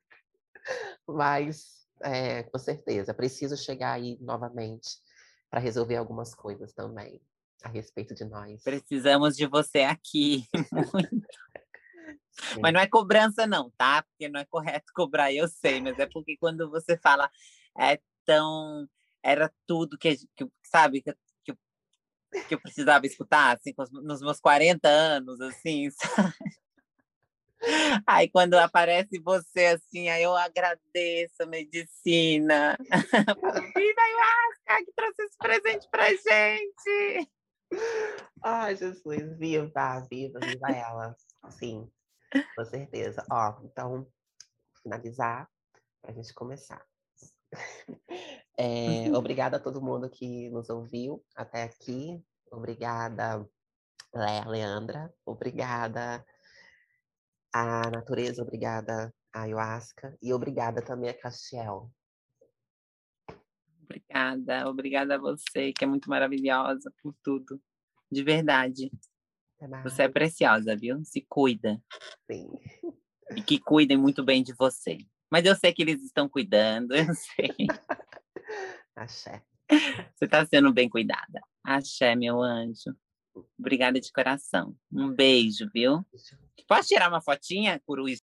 Mas, 1.07 1.87
é, 2.03 2.43
com 2.45 2.59
certeza, 2.59 3.13
preciso 3.15 3.57
chegar 3.57 3.93
aí 3.93 4.19
novamente 4.21 4.89
para 5.51 5.59
resolver 5.61 5.97
algumas 5.97 6.35
coisas 6.35 6.73
também 6.73 7.21
a 7.65 7.69
respeito 7.69 8.15
de 8.15 8.25
nós. 8.25 8.63
Precisamos 8.63 9.37
de 9.37 9.47
você 9.47 9.81
aqui. 9.81 10.47
Sim. 12.41 12.61
Mas 12.63 12.73
não 12.73 12.81
é 12.81 12.87
cobrança, 12.87 13.47
não, 13.47 13.71
tá? 13.77 14.03
Porque 14.03 14.29
não 14.29 14.41
é 14.41 14.45
correto 14.45 14.93
cobrar, 14.95 15.33
eu 15.33 15.49
sei, 15.49 15.81
mas 15.81 15.99
é 15.99 16.07
porque 16.07 16.37
quando 16.37 16.71
você 16.71 16.97
fala 16.97 17.31
é 17.79 18.01
tão. 18.25 18.89
Era 19.23 19.53
tudo 19.67 19.99
que, 19.99 20.17
que 20.37 20.47
sabe, 20.65 21.03
que, 21.03 21.11
eu- 21.11 21.17
que, 21.45 21.55
que 22.47 22.55
eu 22.55 22.61
precisava 22.61 23.05
escutar, 23.07 23.57
assim, 23.57 23.75
nos 24.03 24.21
meus 24.21 24.39
40 24.41 24.89
anos, 24.89 25.41
assim, 25.41 25.91
sabe? 26.31 26.35
Aí 28.07 28.29
quando 28.31 28.55
aparece 28.55 29.19
você 29.19 29.67
assim, 29.67 30.09
aí 30.09 30.23
eu 30.23 30.35
agradeço 30.37 31.43
a 31.43 31.47
medicina. 31.47 32.79
Viva 32.81 34.01
a 34.01 34.05
ayahuasca 34.05 34.85
que 34.87 34.93
trouxe 34.95 35.23
esse 35.23 35.37
presente 35.39 35.89
pra 35.91 36.09
gente! 36.11 37.29
Ai, 38.43 38.77
Jesus, 38.77 39.37
viva, 39.39 40.07
viva, 40.09 40.39
viva 40.41 40.71
ela. 40.71 41.17
Sim, 41.51 41.91
com 42.55 42.65
certeza. 42.65 43.25
Ó, 43.31 43.61
então, 43.65 44.07
finalizar 44.83 45.49
para 46.01 46.11
a 46.11 46.15
gente 46.15 46.33
começar. 46.35 46.85
É, 48.61 48.67
obrigada 49.15 49.57
a 49.57 49.61
todo 49.61 49.81
mundo 49.81 50.11
que 50.11 50.51
nos 50.51 50.69
ouviu 50.69 51.25
até 51.37 51.63
aqui. 51.63 52.21
Obrigada, 52.51 53.49
Léa, 54.13 54.49
Leandra. 54.49 55.15
Obrigada 55.25 56.27
à 57.53 57.89
natureza, 57.89 58.43
obrigada 58.43 59.15
à 59.33 59.43
ayahuasca. 59.43 60.19
E 60.21 60.33
obrigada 60.33 60.83
também 60.83 61.09
a 61.09 61.15
Castiel. 61.15 61.89
Obrigada, 63.85 64.69
obrigada 64.69 65.15
a 65.15 65.19
você, 65.19 65.73
que 65.73 65.85
é 65.85 65.87
muito 65.87 66.11
maravilhosa 66.11 66.93
por 67.01 67.15
tudo. 67.23 67.61
De 68.11 68.25
verdade. 68.25 68.91
Até 69.61 69.83
Você 69.83 70.03
é 70.03 70.09
preciosa, 70.09 70.77
viu? 70.77 71.05
Se 71.05 71.21
cuida. 71.29 71.83
Sim. 72.31 72.49
E 73.37 73.43
que 73.43 73.59
cuidem 73.59 73.97
muito 73.97 74.25
bem 74.25 74.43
de 74.43 74.55
você. 74.55 74.99
Mas 75.31 75.45
eu 75.45 75.55
sei 75.55 75.73
que 75.73 75.83
eles 75.83 76.03
estão 76.03 76.29
cuidando, 76.29 76.95
eu 76.95 77.13
sei. 77.15 77.55
Axé. 78.97 79.43
Você 80.15 80.25
está 80.25 80.47
sendo 80.47 80.73
bem 80.73 80.89
cuidada. 80.89 81.41
Axé, 81.63 82.15
meu 82.15 82.43
anjo. 82.43 82.97
Obrigada 83.59 84.01
de 84.01 84.11
coração. 84.11 84.75
Um 84.91 85.15
beijo, 85.15 85.69
viu? 85.73 86.05
Posso 86.67 86.89
tirar 86.89 87.09
uma 87.09 87.21
fotinha, 87.21 87.81
Coruja? 87.85 88.21